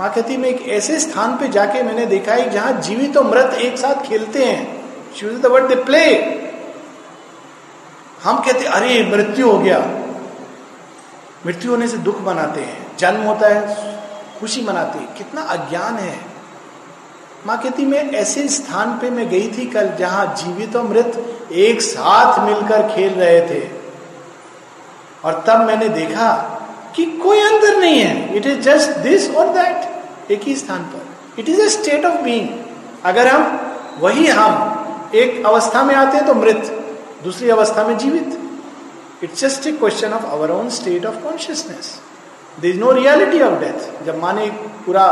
माँ 0.00 0.12
कहती, 0.12 0.36
मैं 0.36 0.48
एक 0.48 0.68
ऐसे 0.68 1.00
स्थान 1.00 1.36
पे 1.36 1.48
जाके 1.48 1.82
मैंने 1.82 2.06
देखा 2.06 2.32
है 2.32 2.50
जहाँ 2.50 2.72
जीवित 2.72 3.16
और 3.16 3.26
मृत 3.26 3.54
एक 3.54 3.78
साथ 3.78 3.94
खेलते 3.94 4.44
हैं। 4.44 4.76
द 5.24 5.46
वर्ड 5.46 5.64
दे 5.64 5.74
प्ले 5.74 6.14
हम 8.24 8.36
कहते, 8.38 8.64
अरे, 8.64 9.10
मृत्यु 9.12 9.50
हो 9.50 9.58
गया। 9.58 9.78
मृत्यु 11.46 11.70
होने 11.70 11.88
से 11.88 11.96
दुख 11.96 12.20
मनाते 12.20 12.60
हैं, 12.60 12.96
जन्म 12.96 13.20
होता 13.20 13.48
है, 13.48 13.76
खुशी 14.40 14.62
मनाते 14.62 14.98
हैं। 14.98 15.14
कितना 15.14 15.40
अज्ञान 15.40 15.94
है। 15.94 16.20
माँ 17.46 17.58
कहती, 17.58 17.86
मैं 17.86 18.10
ऐसे 18.10 18.48
स्थान 18.48 18.98
पे 18.98 19.10
मैं 19.10 19.28
गई 19.28 19.48
थी 19.48 19.66
कल 19.66 19.92
जहाँ 19.98 20.34
जीवित 20.36 20.76
और 20.76 20.82
मृत 20.82 21.38
एक 21.52 21.82
साथ 21.82 22.46
मिलकर 22.46 22.94
खेल 22.96 23.14
रहे 23.14 23.40
थे। 23.40 23.68
और 25.24 25.44
तब 25.46 25.58
मैंने 25.58 25.88
देखा 25.88 26.32
कि 26.96 27.06
कोई 27.06 27.40
अंतर 27.40 27.76
नहीं 27.76 28.00
है। 28.00 28.36
इट 28.36 28.46
इज़ 28.46 28.60
जस्ट 28.60 28.90
दिस 28.90 29.30
और 29.30 29.48
दैट 29.48 30.04
एक 30.30 30.42
ही 30.42 30.56
स्थान 30.56 30.78
पर। 30.78 31.06
It 31.38 31.48
is 31.48 31.60
a 31.60 31.68
state 31.68 32.04
of 32.04 32.14
being 32.14 32.48
अगर 33.04 33.28
हम, 33.28 33.60
वही 34.00 34.26
हम 34.26 34.72
एक 35.14 35.46
अवस्था 35.46 35.82
में 35.82 35.94
आते 35.94 36.16
हैं 36.16 36.26
तो 36.26 36.34
मृत, 36.34 36.56
दूसरी 37.24 37.50
अवस्था 37.50 37.84
में 37.84 37.98
जीवित। 37.98 38.45
It's 39.24 39.40
just 39.40 39.66
a 39.66 39.72
question 39.72 40.12
of 40.12 40.24
our 40.26 40.50
own 40.50 40.68
state 40.70 41.06
of 41.06 41.14
consciousness 41.22 41.98
there 42.60 42.66
is 42.66 42.78
no 42.78 42.90
reality 42.92 43.40
of 43.42 43.54
death 43.60 44.04
जब 44.06 44.18
माने 44.18 44.46
पूरा 44.86 45.06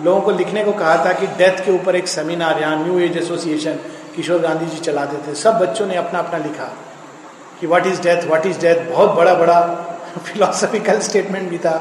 लोगों 0.00 0.20
को 0.20 0.30
लिखने 0.30 0.64
को 0.64 0.72
कहा 0.72 0.96
था 1.04 1.12
कि 1.12 1.26
डेथ 1.38 1.64
के 1.64 1.72
ऊपर 1.72 1.96
एक 1.96 2.08
सेमिनार 2.08 2.60
यहाँ 2.60 2.76
new 2.84 2.98
age 2.98 3.16
association 3.16 3.74
Kishore 4.16 4.40
Gandhi 4.40 4.66
ji 4.66 4.78
चलाते 4.78 5.16
थे। 5.26 5.34
सब 5.34 5.58
बच्चों 5.58 5.86
ने 5.86 5.96
अपना 5.96 6.18
अपना 6.18 6.38
लिखा 6.38 6.64
कि 7.60 7.66
what 7.66 7.86
is 7.86 8.00
death 8.02 8.26
what 8.26 8.46
is 8.46 8.60
death 8.60 8.90
बहुत 8.90 9.10
बड़ा 9.16 9.34
बड़ा 9.34 9.60
फिलोसफिकल 10.26 11.00
स्टेटमेंट 11.00 11.50
भी 11.50 11.58
था। 11.58 11.74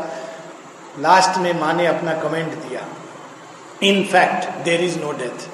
लास्ट 0.99 1.37
में 1.37 1.59
माँ 1.59 1.73
ने 1.73 1.85
अपना 1.87 2.13
कमेंट 2.13 2.53
दिया। 2.53 2.85
In 3.83 4.03
fact 4.03 4.49
there 4.63 4.81
is 4.81 4.99
no 4.99 5.11
death 5.11 5.47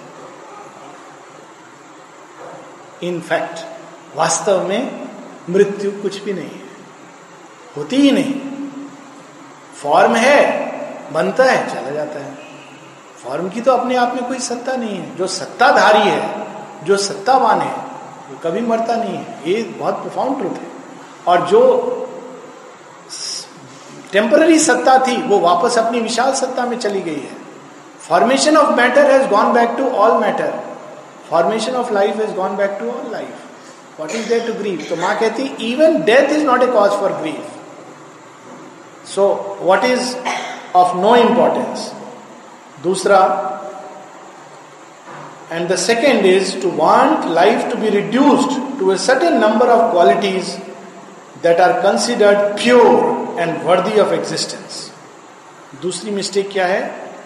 in 3.04 3.21
fact 3.21 3.65
वास्तव 4.17 4.67
में 4.67 5.05
मृत्यु 5.49 5.91
कुछ 5.91 6.21
भी 6.21 6.34
नहीं 6.34 6.49
है। 6.49 6.65
होती 7.77 7.95
ही 7.95 8.12
नहीं। 8.12 8.34
फॉर्म 9.84 10.15
है, 10.15 10.65
बनता 11.13 11.43
है, 11.43 11.69
चला 11.69 11.91
जाता 11.91 12.19
है। 12.19 12.36
फॉर्म 13.23 13.49
की 13.49 13.62
तो 13.62 13.71
अपने 13.71 13.95
आप 13.95 14.15
में 14.15 14.27
कोई 14.27 14.39
सत्ता 14.39 14.75
नहीं 14.75 14.97
है। 14.97 15.15
जो 15.15 15.27
सत्ताधारी 15.27 16.10
है, 16.10 16.47
जो 16.84 16.97
सत्तावान 16.97 17.60
है, 17.62 17.77
वो 18.29 18.39
कभी 18.43 18.62
मरता 18.62 18.95
नहीं 18.95 19.17
है। 19.17 19.39
ये 19.47 19.63
बहुत 19.63 20.01
प्रोफाउंड 20.01 20.38
ट्रुथ 20.38 20.51
है। 20.51 20.67
और 21.27 21.47
जो 21.47 21.91
टेम्पररी 24.12 24.60
सत्ता 24.60 24.99
थी, 24.99 25.21
वो 25.21 25.39
वापस 25.39 25.77
अपनी 25.77 26.01
विशाल 26.01 26.34
सत्ता 26.34 26.65
में 26.65 26.79
चली 26.79 27.01
गई 27.01 27.19
है। 27.19 27.45
Formation 28.10 28.58
of 28.58 28.75
matter 28.75 29.12
has 29.12 29.27
gone 29.27 29.53
back 29.53 29.69
to 29.69 29.89
all 29.89 30.21
matter 30.21 30.60
formation 31.29 31.75
of 31.75 31.93
life 31.93 32.15
has 32.15 32.31
gone 32.31 32.55
back 32.55 32.71
to 32.79 32.89
all 32.89 33.12
life 33.12 33.29
what 33.99 34.12
is 34.12 34.27
there 34.29 34.47
to 34.47 34.53
grieve 34.60 34.86
तो 34.89 34.95
माँ 35.01 35.15
कहती 35.19 35.43
even 35.71 36.01
death 36.03 36.31
is 36.31 36.43
not 36.45 36.63
a 36.63 36.67
cause 36.71 36.91
for 37.01 37.13
grieve 37.21 37.43
so 39.15 39.27
what 39.62 39.86
is 39.86 40.15
of 40.75 40.95
no 40.97 41.15
importance 41.15 41.91
दूसरा 42.84 43.19
and 45.51 45.67
the 45.71 45.75
second 45.75 46.25
is 46.25 46.60
to 46.62 46.69
want 46.77 47.25
life 47.34 47.69
to 47.71 47.77
be 47.77 47.89
reduced 47.89 48.60
to 48.79 48.91
a 48.91 48.97
certain 49.05 49.38
number 49.41 49.69
of 49.69 49.91
qualities 49.91 50.49
that 51.43 51.62
are 51.62 51.73
considered 51.81 52.38
pure 52.58 53.39
and 53.39 53.63
worthy 53.63 53.99
of 54.01 54.13
existence 54.13 54.84
दूसरी 55.81 56.12
mistake 56.12 56.51
क्या 56.51 56.65
है? 56.65 56.81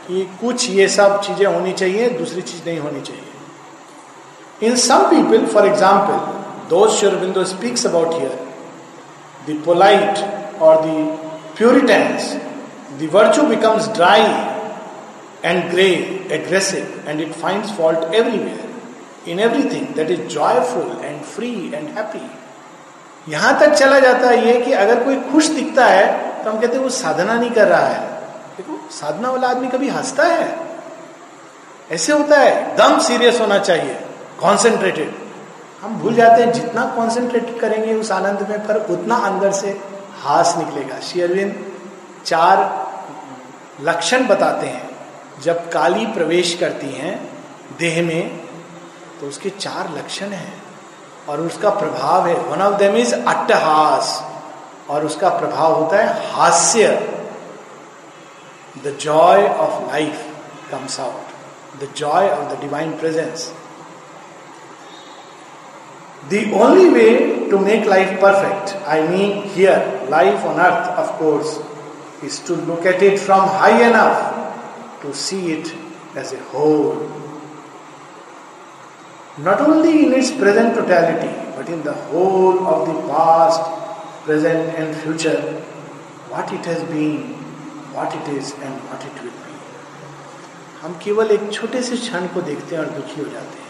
कि 0.07 0.21
कुछ 0.41 0.69
ये 0.69 0.87
सब 0.89 1.19
चीज़ें 1.21 1.45
होनी 1.45 1.71
चाहिए, 1.71 2.09
दूसरी 2.09 2.41
चीज़ 2.41 2.61
नहीं 2.65 2.79
होनी 2.79 3.01
चाहिए। 3.01 4.67
In 4.67 4.75
some 4.83 5.03
people 5.09 5.45
for 5.53 5.65
example 5.67 6.17
those 6.69 6.91
Sri Aurobindo 6.99 7.43
speaks 7.51 7.85
about 7.87 8.13
here 8.13 8.33
the 9.47 9.61
polite 9.65 10.61
और 10.61 10.81
the 10.85 10.87
puritans 11.57 12.33
the 12.99 13.09
virtue 13.13 13.43
becomes 13.43 13.87
dry 13.95 14.25
and 15.45 15.69
grey 15.71 15.87
aggressive 16.31 17.09
and 17.09 17.21
it 17.21 17.33
finds 17.41 17.71
fault 17.77 18.13
everywhere 18.15 19.29
in 19.31 19.39
everything 19.39 19.87
that 19.95 20.11
is 20.11 20.21
joyful 20.35 20.91
and 21.03 21.21
free 21.35 21.51
and 21.73 21.87
happy 21.97 23.31
यहाँ 23.31 23.59
तक 23.59 23.73
चला 23.73 23.99
जाता 23.99 24.29
है 24.29 24.47
ये 24.47 24.59
कि 24.61 24.71
अगर 24.83 25.03
कोई 25.03 25.15
खुश 25.31 25.47
दिखता 25.55 25.85
है 25.85 26.05
तो 26.43 26.49
हम 26.49 26.59
कहते 26.59 26.75
हैं 26.75 26.83
वो 26.83 26.89
साधना 26.89 27.33
नहीं 27.33 27.49
कर 27.51 27.67
रहा 27.67 27.87
है। 27.87 27.99
देखो, 28.57 28.77
साधना 28.91 29.31
वाला 29.31 29.47
आदमी 29.47 29.67
कभी 29.67 29.89
हंसता 29.89 30.23
है? 30.23 30.47
ऐसे 31.91 32.13
होता 32.13 32.39
है, 32.39 32.75
दम 32.77 32.99
सीरियस 32.99 33.39
होना 33.41 33.57
चाहिए 33.59 33.97
कॉन्सेंट्रेटेड 34.39 35.11
हम 35.81 35.95
भूल 35.99 36.15
जाते 36.15 36.43
हैं 36.43 36.51
जितना 36.53 36.85
कॉन्सेंट्रेट 36.95 37.59
करेंगे 37.59 37.93
उस 37.95 38.11
आनंद 38.11 38.41
में, 38.49 38.65
पर 38.67 38.77
उतना 38.93 39.15
अंदर 39.25 39.51
से 39.51 39.69
हास 40.21 40.55
निकलेगा। 40.57 40.99
शेयरविंद 41.01 41.55
चार 42.25 42.57
लक्षण 43.81 44.27
बताते 44.27 44.67
हैं। 44.67 44.89
जब 45.41 45.69
काली 45.71 46.05
प्रवेश 46.07 46.53
करती 46.59 46.91
हैं 46.93 47.13
देह 47.79 48.01
में 48.03 48.37
तो 49.19 49.27
उसके 49.27 49.49
चार 49.51 49.89
लक्षण 49.97 50.29
हैं 50.29 50.61
और 51.29 51.41
उसका 51.41 51.69
प्रभाव 51.69 52.27
है। 52.27 52.35
वन 52.41 52.61
ऑफ़ 52.61 52.77
देम 52.77 52.95
इज़ 52.97 53.13
अट्टहास 53.15 54.11
और 54.89 55.05
उसका 55.05 55.29
प्रभाव 55.29 55.73
होता 55.73 55.97
है 55.97 56.33
हास्य। 56.33 56.87
The 58.83 58.97
joy 59.01 59.47
of 59.47 59.81
life 59.91 60.25
comes 60.71 60.99
out 60.99 61.81
the 61.81 61.91
joy 61.97 62.29
of 62.29 62.53
the 62.53 62.59
divine 62.61 62.91
presence 62.97 63.51
The 66.32 66.44
only 66.60 66.88
way 66.90 67.08
to 67.50 67.58
make 67.58 67.86
life 67.86 68.20
perfect 68.22 68.76
I 68.92 69.02
mean 69.08 69.42
here 69.56 70.08
life 70.10 70.46
on 70.46 70.60
earth 70.68 70.98
of 71.00 71.18
course 71.18 71.58
is 72.24 72.46
to 72.48 72.54
look 72.70 72.86
at 72.86 73.02
it 73.02 73.18
from 73.18 73.48
high 73.58 73.82
enough 73.82 74.32
to 75.02 75.12
see 75.26 75.40
it 75.52 75.76
as 76.18 76.32
a 76.34 76.40
whole 76.54 77.06
not 79.36 79.60
only 79.60 79.92
in 80.00 80.12
its 80.12 80.30
present 80.30 80.74
totality, 80.76 81.28
but 81.56 81.68
in 81.68 81.82
the 81.82 81.92
whole 81.92 82.66
of 82.66 82.86
the 82.86 82.94
past, 83.08 83.62
present, 84.24 84.76
and 84.76 84.94
future, 84.96 85.40
what 86.30 86.52
it 86.52 86.64
has 86.64 86.84
been, 86.84 87.34
what 87.92 88.14
it 88.14 88.28
is, 88.30 88.52
and 88.60 88.74
what 88.82 89.04
it 89.04 89.22
will 89.22 89.32
be. 89.32 89.50
हम 90.82 90.98
केवल 91.04 91.30
एक 91.30 91.52
छोटे 91.52 91.82
से 91.82 91.96
क्षण 91.96 92.26
को 92.34 92.40
देखते 92.42 92.76
हैं 92.76 92.82
और 92.82 92.90
दुखी 92.90 93.20
हो 93.20 93.26
जाते 93.30 93.58
हैं 93.58 93.67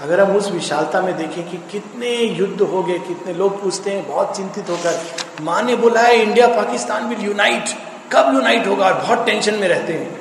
अगर 0.00 0.20
हम 0.20 0.36
उस 0.36 0.50
विशालता 0.50 1.00
में 1.00 1.16
देखें 1.16 1.50
कि 1.50 1.56
कितने 1.56 2.16
युद्ध 2.16 2.60
हो 2.60 2.82
गए, 2.82 2.98
कितने 2.98 3.32
लोग 3.32 3.62
पूछते 3.62 3.90
हैं, 3.90 4.08
बहुत 4.08 4.36
चिंतित 4.36 4.70
होकर, 4.70 5.06
माँ 5.40 5.62
ने 5.62 5.76
बोला 5.76 6.00
है, 6.00 6.22
इंडिया, 6.22 6.46
पाकिस्तान 6.46 7.08
विल 7.08 7.20
यूनाइट 7.20 7.64
कब 8.12 8.34
यूनाइट 8.34 8.66
होगा? 8.66 8.86
और 8.86 8.94
बहुत 8.94 9.26
टेंशन 9.26 9.54
में 9.54 9.68
रहते 9.68 9.92
हैं। 9.92 10.20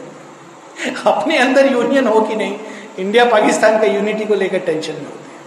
अपने 1.06 1.38
अंदर 1.38 1.72
यूनियन 1.72 2.08
हो 2.08 2.22
कि 2.22 2.36
नहीं, 2.36 2.60
इंडिया, 3.00 3.26
पाकिस्तान 3.26 3.80
का 3.80 3.86
यूनिटी 3.88 4.26
को 4.26 4.34
लेकर 4.36 4.58
टेंशन 4.58 4.94
में 4.94 5.06
होते 5.06 5.14
हैं। 5.14 5.42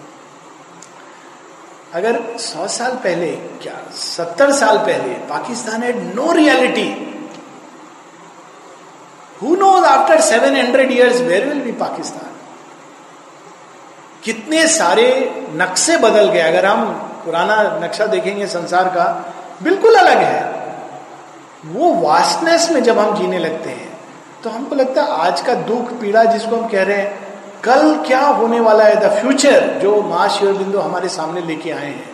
अगर 1.94 2.38
सौ 2.38 2.68
साल 2.68 2.92
पहले, 2.92 3.32
क्या, 3.32 3.90
सत्तर 3.92 4.52
साल 4.52 4.78
पहले, 4.78 5.14
Pakistan 5.14 5.82
had 5.82 6.14
no 6.14 6.32
reality 6.32 7.08
who 9.42 9.56
knows 9.56 9.84
after 9.84 10.20
seven 10.20 10.56
hundred 10.56 10.92
years 10.92 11.20
where 11.20 11.44
will 11.44 11.60
be 11.60 11.72
Pakistan? 11.72 12.31
कितने 14.22 14.66
सारे 14.68 15.06
नक्शे 15.56 15.96
बदल 15.98 16.28
गए। 16.28 16.40
अगर 16.42 16.66
हम 16.66 16.84
पुराना 17.24 17.56
नक्शा 17.82 18.06
देखेंगे 18.06 18.46
संसार 18.48 18.88
का, 18.88 19.04
बिल्कुल 19.62 19.94
अलग 19.94 20.18
है। 20.18 20.42
वो 21.66 21.92
वास्टनेस 21.96 22.70
में 22.70 22.82
जब 22.82 22.98
हम 22.98 23.16
जीने 23.16 23.38
लगते 23.38 23.70
हैं 23.70 23.90
तो 24.44 24.50
हमको 24.50 24.74
लगता 24.76 25.02
है 25.02 25.08
आज 25.20 25.40
का 25.40 25.54
दुख, 25.54 25.92
पीड़ा 26.00 26.24
जिसको 26.24 26.56
हम 26.56 26.66
कह 26.68 26.82
रहे 26.82 26.96
हैं, 26.96 27.10
कल 27.64 27.94
क्या 28.06 28.20
होने 28.20 28.60
वाला 28.60 28.84
है? 28.84 28.96
द 29.00 29.10
फ्यूचर 29.12 29.66
जो 29.82 30.00
माँ 30.04 30.28
शिवर 30.28 30.52
बिंदु 30.52 30.78
हमारे 30.78 31.08
सामने 31.08 31.40
लेके 31.40 31.70
आए 31.70 31.86
हैं। 31.86 32.10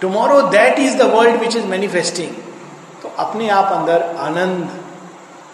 Tomorrow 0.00 0.40
that 0.50 0.78
is 0.78 0.96
the 0.96 1.02
world 1.12 1.36
which 1.40 1.56
is 1.56 1.66
manifesting 1.66 2.30
तो 3.02 3.12
अपने 3.18 3.48
आप 3.50 3.72
अंदर 3.72 4.02
आनंद 4.20 4.70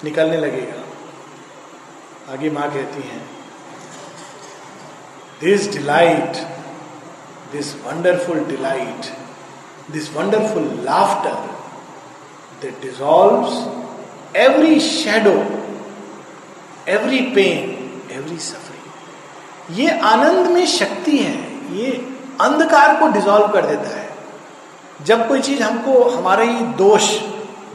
निकलने 0.04 0.36
लगेगा। 0.36 2.32
आगे 2.32 2.50
माँ 2.50 2.68
कहती 2.70 3.08
हैं 3.08 3.22
this 5.40 5.70
delight 5.72 6.36
this 7.52 7.74
wonderful 7.84 8.40
delight 8.46 9.10
this 9.92 10.12
wonderful 10.16 10.70
laughter 10.84 11.36
that 12.62 12.80
dissolve 12.82 13.44
every 14.36 14.80
shadow 14.80 15.36
every 16.92 17.20
pain 17.34 17.62
every 18.16 18.38
suffer 18.38 18.66
ये 19.70 19.98
आनंद 20.00 20.46
में 20.46 20.66
शक्ति 20.66 21.16
है, 21.18 21.32
ये 21.76 21.90
अंधकार 22.40 22.94
को 23.00 23.08
डिजॉल्व 23.12 23.46
कर 23.52 23.66
देता 23.66 23.88
है। 23.90 24.06
जब 25.00 25.26
कोई 25.28 25.40
चीज़ 25.40 25.62
हमको, 25.62 26.04
हमारे 26.10 26.46
ही 26.46 26.60
दोष, 26.76 27.10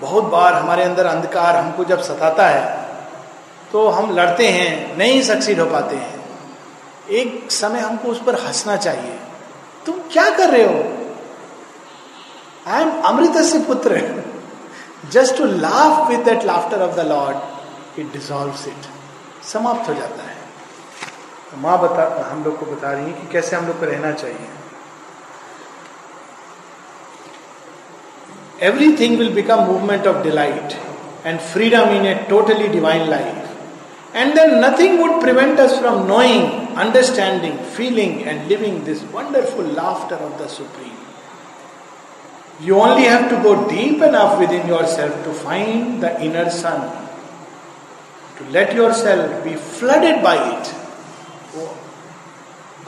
बहुत 0.02 0.24
बार 0.32 0.54
हमारे 0.54 0.84
अंदर 0.84 1.06
अंधकार 1.06 1.56
हमको 1.56 1.84
जब 1.86 2.02
सताता 2.02 2.48
है 2.48 2.64
तो 3.72 3.88
हम 3.90 4.10
लड़ते 4.16 4.48
हैं, 4.48 4.98
नहीं 4.98 5.22
सक्सीड 5.24 5.60
हो 5.60 5.66
पाते 5.66 5.96
हैं। 5.96 6.13
एक 7.10 7.52
समय 7.52 7.80
हमको 7.80 8.08
उस 8.08 8.24
पर 8.24 8.36
हंसना 8.36 8.76
चाहिए। 8.76 9.20
तुम 9.86 10.00
क्या 10.12 10.30
कर 10.30 10.50
रहे 10.50 10.64
हो? 10.64 10.84
आई 12.68 12.82
एम 12.82 12.92
अमृत 13.02 13.38
से 13.44 13.60
पुत्र। 13.60 14.02
Just 15.12 15.38
to 15.38 15.46
laugh 15.46 16.10
with 16.10 16.20
that 16.20 16.44
laughter 16.44 16.82
of 16.82 16.96
the 16.96 17.00
Lord 17.00 18.00
it 18.00 18.12
dissolve 18.14 18.54
it 18.68 18.86
समाप्त 19.46 19.90
हो 19.90 19.94
जाता 19.94 20.24
है। 20.24 20.38
तो 21.52 21.58
माँ 21.58 21.80
बता, 21.82 22.30
हम 22.32 22.44
लोग 22.44 22.60
को 22.60 22.66
बता 22.66 22.92
रही 22.92 23.06
है 23.06 23.12
कि 23.12 23.28
कैसे 23.28 23.56
हम 23.56 23.68
लोग 23.68 23.80
को 23.80 23.86
रहना 23.86 24.12
चाहिए। 24.12 24.50
Everything 28.62 29.18
will 29.20 29.32
become 29.36 29.62
movement 29.70 30.06
of 30.08 30.20
delight 30.26 30.76
and 31.26 31.42
freedom 31.54 31.90
in 31.96 32.06
a 32.06 32.16
totally 32.30 32.68
divine 32.76 33.10
life. 33.10 33.43
And 34.15 34.37
then 34.37 34.61
nothing 34.61 34.99
would 34.99 35.21
prevent 35.21 35.59
us 35.61 35.79
from 35.79 36.07
knowing, 36.09 36.77
understanding, 36.77 37.59
feeling, 37.59 38.25
and 38.25 38.49
living 38.49 38.85
this 38.85 39.03
wonderful 39.05 39.65
laughter 39.65 40.15
of 40.15 40.39
the 40.39 40.49
Supreme. 40.49 40.97
You 42.61 42.81
only 42.81 43.05
have 43.05 43.29
to 43.31 43.37
go 43.43 43.69
deep 43.69 44.03
enough 44.03 44.39
within 44.39 44.67
yourself 44.67 45.23
to 45.25 45.33
find 45.33 46.03
the 46.03 46.21
inner 46.21 46.51
sun, 46.51 46.91
to 48.39 48.45
let 48.51 48.75
yourself 48.75 49.45
be 49.45 49.55
flooded 49.55 50.23
by 50.23 50.37
it. 50.59 50.75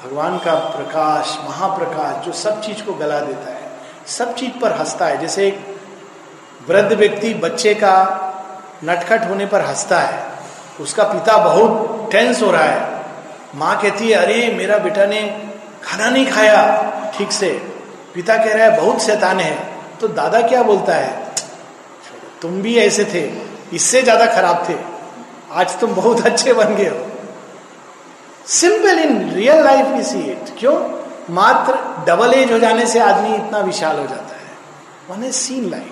भगवान 0.03 0.39
का 0.39 0.55
प्रकाश 0.77 1.37
महाप्रकाश 1.45 2.25
जो 2.27 2.33
सब 2.33 2.61
चीज 2.63 2.81
को 2.83 2.93
गला 2.95 3.19
देता 3.21 3.53
है 3.55 3.69
सब 4.09 4.35
चीज 4.35 4.61
पर 4.61 4.73
हंसता 4.73 5.07
है 5.07 5.19
जैसे 5.19 5.47
एक 5.47 5.79
वृद्ध 6.69 6.93
व्यक्ति 6.93 7.33
बच्चे 7.43 7.75
का 7.75 7.97
नटखट 8.85 9.29
होने 9.29 9.47
पर 9.47 9.61
हंसता 9.61 9.99
है 10.01 10.34
उसका 10.80 11.04
पिता 11.04 11.38
बहुत 11.38 12.10
टेंस 12.12 12.42
हो 12.42 12.52
रहा 12.52 12.64
है। 12.64 13.06
माँ 13.56 13.82
कहती 13.82 14.10
है, 14.10 14.18
अरे, 14.18 14.56
मेरा 14.58 14.78
बेटा 14.78 15.06
ने 15.06 15.50
खाना 15.84 16.10
नहीं 16.10 16.26
खाया 16.26 16.62
ठीक 17.18 17.32
से। 17.32 17.50
पिता 18.16 18.38
कह 18.38 18.54
रहा 18.54 18.66
है, 18.66 18.82
बहुत 18.82 19.02
शैतान 19.02 19.40
है। 19.40 19.74
तो 20.02 20.08
दादा 20.08 20.42
क्या 20.42 20.64
बोलता 20.64 20.96
है? 20.96 21.32
तुम 22.42 22.62
भी 22.62 22.78
ऐसे 22.78 23.06
थे, 23.06 23.42
इससे 23.76 24.02
ज़्यादा 24.02 24.26
खराब 24.26 24.66
थे। 24.70 24.76
आज 25.52 25.80
तुम 25.80 25.96
बहुत 25.96 26.26
अच्छे 26.26 26.54
बन 26.54 26.76
गए 26.76 26.90
हो। 26.90 27.06
Simple 28.48 29.00
in 29.00 29.32
real 29.32 29.64
life 29.64 29.86
is 29.96 30.18
it 30.18 30.46
क्यों? 30.60 31.02
मात्र 31.34 31.74
डबल 32.08 32.34
एज 32.34 32.52
हो 32.52 32.60
जाने 32.60 32.86
से 32.86 33.00
आदमी 33.00 33.36
इतना 33.36 33.60
विशाल 33.60 33.96
हो 33.96 34.08
जाता 34.08 34.36
है। 34.36 34.52
वन 35.10 35.32
सीन 35.32 35.70
लाइफ 35.70 35.92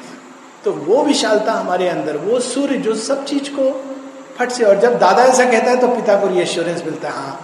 तो 0.65 0.71
वो 0.71 1.03
विशालता 1.03 1.53
हमारे 1.53 1.89
अंदर, 1.89 2.17
वो 2.17 2.39
सूर्य 2.39 2.77
जो 2.77 2.95
सब 2.95 3.25
चीज़ 3.25 3.49
को 3.49 3.92
फट 4.37 4.51
से, 4.51 4.63
और 4.63 4.79
जब 4.79 4.97
दादा 4.99 5.23
ऐसा 5.25 5.45
कहता 5.51 5.71
है 5.71 5.77
तो 5.77 5.87
पिता 5.89 6.15
को 6.19 6.27
रिएश्योरेंस 6.27 6.83
मिलता 6.85 7.09
है 7.09 7.13
हाँ 7.15 7.39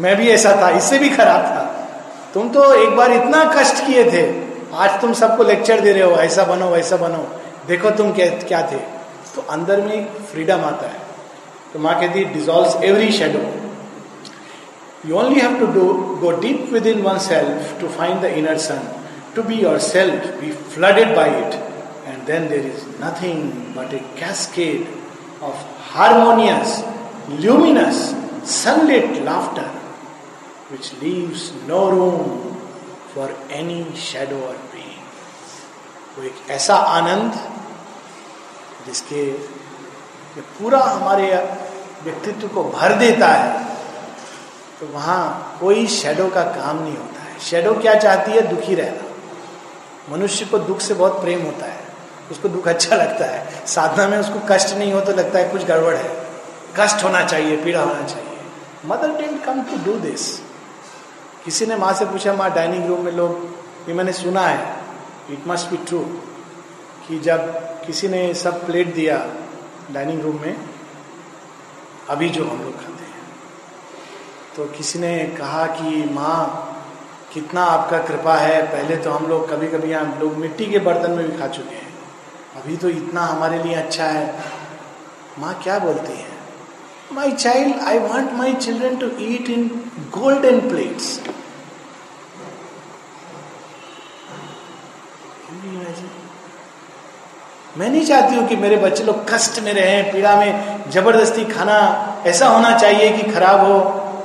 मैं 0.00 0.16
भी 0.16 0.28
ऐसा 0.30 0.50
था, 0.62 0.68
इससे 0.76 0.98
भी 0.98 1.08
खराब 1.10 1.44
था। 1.44 1.64
तुम 2.34 2.48
तो 2.50 2.72
एक 2.74 2.96
बार 2.96 3.12
इतना 3.12 3.44
कष्ट 3.52 3.86
किए 3.86 4.04
थे, 4.12 4.24
आज 4.74 5.00
तुम 5.00 5.12
सबको 5.14 5.42
लेक्चर 5.44 5.80
दे 5.80 5.92
रहे 5.92 6.02
हो, 6.02 6.16
ऐसा 6.18 6.44
बनो, 6.44 6.68
वैसा 6.70 6.96
बनो। 6.96 7.26
देखो 7.68 7.90
तुम 7.98 8.12
क्या 8.12 8.26
क्या 8.42 8.60
थे। 8.72 8.76
तो 9.34 9.42
अंदर 9.50 9.80
में 9.80 9.92
एक 9.94 10.08
फ्रीडम 10.32 10.64
आता 10.64 10.88
है। 10.88 11.00
तो 11.72 11.78
माँ 11.78 11.98
कहती 12.00 12.24
dissolve 12.24 12.84
every 12.84 13.10
shadow 13.12 13.40
you 15.06 15.16
only 15.18 15.40
have 15.40 15.58
to 15.58 15.66
do 15.72 15.86
go 16.20 16.30
deep 16.40 16.68
within 16.86 17.02
oneself 17.22 17.80
to 17.80 17.88
find 17.98 18.20
the 18.22 18.32
inner 18.36 18.58
sun 18.66 18.88
to 19.36 19.42
be 19.42 19.54
yourself 19.86 20.26
be 20.40 20.52
flooded 20.74 21.14
by 21.16 21.30
it 21.30 21.54
and 22.06 22.22
then 22.26 22.48
there 22.48 22.66
is 22.66 22.84
nothing 23.04 23.42
but 23.76 23.94
a 23.94 24.00
cascade 24.20 24.84
of 25.42 25.56
harmonious, 25.96 26.72
luminous, 27.42 27.98
sunlit 28.44 29.24
laughter 29.24 29.68
which 30.70 30.88
leaves 31.02 31.52
no 31.68 31.90
room 31.90 32.56
for 33.12 33.28
any 33.50 33.78
shadow 33.94 34.40
or 34.48 34.56
pain. 34.72 34.98
वो 36.16 36.24
एक 36.24 36.50
ऐसा 36.50 36.76
आनंद 36.76 37.32
जिसके 38.86 39.22
पूरा 40.58 40.82
हमारे 40.84 41.28
व्यक्तित्व 42.04 42.48
को 42.48 42.64
भर 42.64 42.94
देता 42.98 43.28
है 43.28 43.64
तो 44.80 44.86
वहाँ 44.86 45.56
कोई 45.60 45.86
शेडो 45.86 46.28
का 46.28 46.42
काम 46.42 46.82
नहीं 46.82 46.96
होता 46.96 47.22
है। 47.22 47.38
शेडो 47.40 47.74
क्या 47.74 47.94
चाहती 47.94 48.32
है? 48.32 48.40
दुखी 48.48 48.74
रहना। 48.74 50.14
मनुष्य 50.14 50.44
को 50.44 50.58
दुख 50.58 50.80
से 50.80 50.94
बहुत 50.94 51.20
प्रेम 51.22 51.42
होता 51.42 51.66
है। 51.66 51.85
उसको 52.30 52.48
दुख 52.48 52.68
अच्छा 52.68 52.96
लगता 52.96 53.24
है। 53.24 53.66
साधना 53.66 54.08
में 54.08 54.18
उसको 54.18 54.40
कष्ट 54.50 54.76
नहीं 54.76 54.92
हो 54.92 55.00
तो 55.00 55.12
लगता 55.12 55.38
है 55.38 55.48
कुछ 55.48 55.64
गड़बड़ 55.64 55.94
है। 55.94 56.10
कष्ट 56.80 57.04
होना 57.04 57.24
चाहिए, 57.24 57.56
पीड़ा 57.56 57.82
होना 57.82 58.02
चाहिए। 58.02 58.38
Mother 58.86 59.12
didn't 59.12 59.44
come 59.44 59.62
to 59.62 59.76
do 59.84 59.98
this 60.00 60.38
किसी 61.44 61.66
ने 61.66 61.76
माँ 61.76 61.92
से 61.92 62.04
पूछा, 62.04 62.32
माँ 62.32 62.54
डाइनिंग 62.54 62.86
रूम 62.86 63.00
में 63.00 63.12
लोग, 63.12 63.48
ये 63.88 63.94
मैंने 63.94 64.12
सुना 64.12 64.40
है 64.40 64.76
इट 65.30 65.46
मस्ट 65.46 65.70
बी 65.70 65.76
ट्रू 65.76 65.98
कि 67.08 67.18
जब 67.18 67.40
किसी 67.86 68.08
ने 68.08 68.34
सब 68.34 68.66
प्लेट 68.66 68.94
दिया 68.94 69.16
डाइनिंग 69.92 70.20
रूम 70.22 70.40
में, 70.40 70.56
अभी 72.10 72.28
जो 72.28 72.44
हम 72.44 72.62
लोग 72.62 72.76
खाते 72.76 73.04
हैं। 73.04 73.14
तो 74.56 74.64
किसी 74.64 74.98
ने 74.98 75.18
कहा 75.38 75.66
कि, 75.66 76.08
माँ, 76.12 76.72
कितना 77.34 77.64
आपका 77.64 77.98
कृपा 77.98 78.34
है। 78.34 78.62
पहले 78.62 78.96
तो 78.96 79.10
हम 79.10 79.26
लोग 79.26 79.50
कभी 79.50 79.68
कभी 79.68 79.90
यहाँ 79.90 80.18
लोग 80.20 80.36
मिट्टी 80.36 80.66
के 80.66 80.78
बर्तन 80.78 81.10
में 81.10 81.30
भी 81.30 81.38
खा 81.38 81.46
चुके 81.48 81.74
हैं। 81.74 81.85
अभी 82.56 82.76
तो 82.76 82.88
इतना 82.88 83.20
हमारे 83.26 83.62
लिए 83.62 83.74
अच्छा 83.74 84.04
है। 84.04 84.34
माँ 85.38 85.54
क्या 85.62 85.78
बोलती 85.78 86.12
है? 86.12 86.34
My 87.12 87.32
child 87.32 87.80
I 87.88 87.98
want 87.98 88.32
my 88.32 88.52
children 88.54 88.96
to 88.96 89.10
eat 89.24 89.50
in 89.50 89.66
golden 90.14 90.60
plates 90.68 91.18
मैं 97.78 97.88
नहीं 97.90 98.04
चाहती 98.06 98.36
हूँ 98.36 98.46
कि 98.48 98.56
मेरे 98.56 98.76
बच्चे 98.76 99.04
लोग 99.04 99.28
कष्ट 99.30 99.58
में 99.62 99.72
रहे, 99.72 100.02
पीड़ा 100.02 100.34
में, 100.36 100.90
ज़बरदस्ती 100.90 101.44
खाना 101.44 101.74
ऐसा 102.26 102.46
होना 102.48 102.76
चाहिए 102.78 103.10
कि 103.12 103.30
खराब 103.32 103.60
हो। 103.60 103.74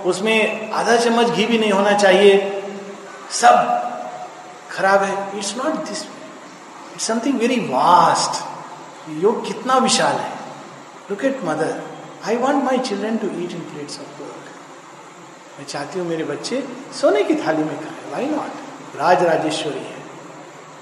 उसमें 0.09 0.71
आधा 0.71 0.95
चम्मच 0.97 1.29
घी 1.29 1.45
भी 1.45 1.57
नहीं 1.57 1.71
होना 1.71 1.97
चाहिए। 1.97 2.37
सब 3.31 3.55
खराब 4.71 5.03
है। 5.03 5.37
It's 5.37 5.55
not 5.57 5.75
this 5.87 6.03
something 6.99 7.39
very 7.39 7.59
vast 7.59 8.43
योग 9.09 9.47
कितना 9.47 9.77
विशाल 9.77 10.15
है 10.15 10.31
look 11.11 11.25
at 11.25 11.43
Mother 11.43 11.81
I 12.27 12.35
want 12.35 12.63
my 12.63 12.77
children 12.77 13.17
to 13.17 13.27
eat 13.27 13.51
in 13.51 13.59
plates 13.59 13.99
of 13.99 14.19
gold 14.19 14.31
मैं 15.59 15.65
चाहती 15.67 15.99
हूँ 15.99 16.07
मेरे 16.07 16.23
बच्चे 16.23 16.67
सोने 17.01 17.23
की 17.23 17.35
थाली 17.35 17.63
में 17.63 17.79
खाए. 17.79 18.11
वाई 18.11 18.25
नॉट 18.25 18.97
राज 18.97 19.23
राजेश्वरी 19.23 19.79
है. 19.79 19.99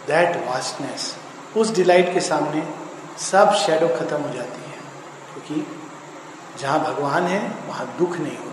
दैट 0.07 0.47
वास्टनेस 0.47 1.15
उस 1.57 1.73
डिलाइट 1.75 2.13
के 2.13 2.19
सामने 2.19 2.67
सब 3.23 3.53
शेडो 3.53 3.87
खत्म 3.87 4.17
हो 4.17 4.33
जाती 4.33 4.61
है. 4.61 4.77
क्योंकि 5.33 5.67
जहाँ 6.59 6.79
भगवान 6.79 7.23
है, 7.23 7.51
वहाँ 7.67 7.95
दुख 7.99 8.17
नहीं 8.17 8.37
होता. 8.37 8.48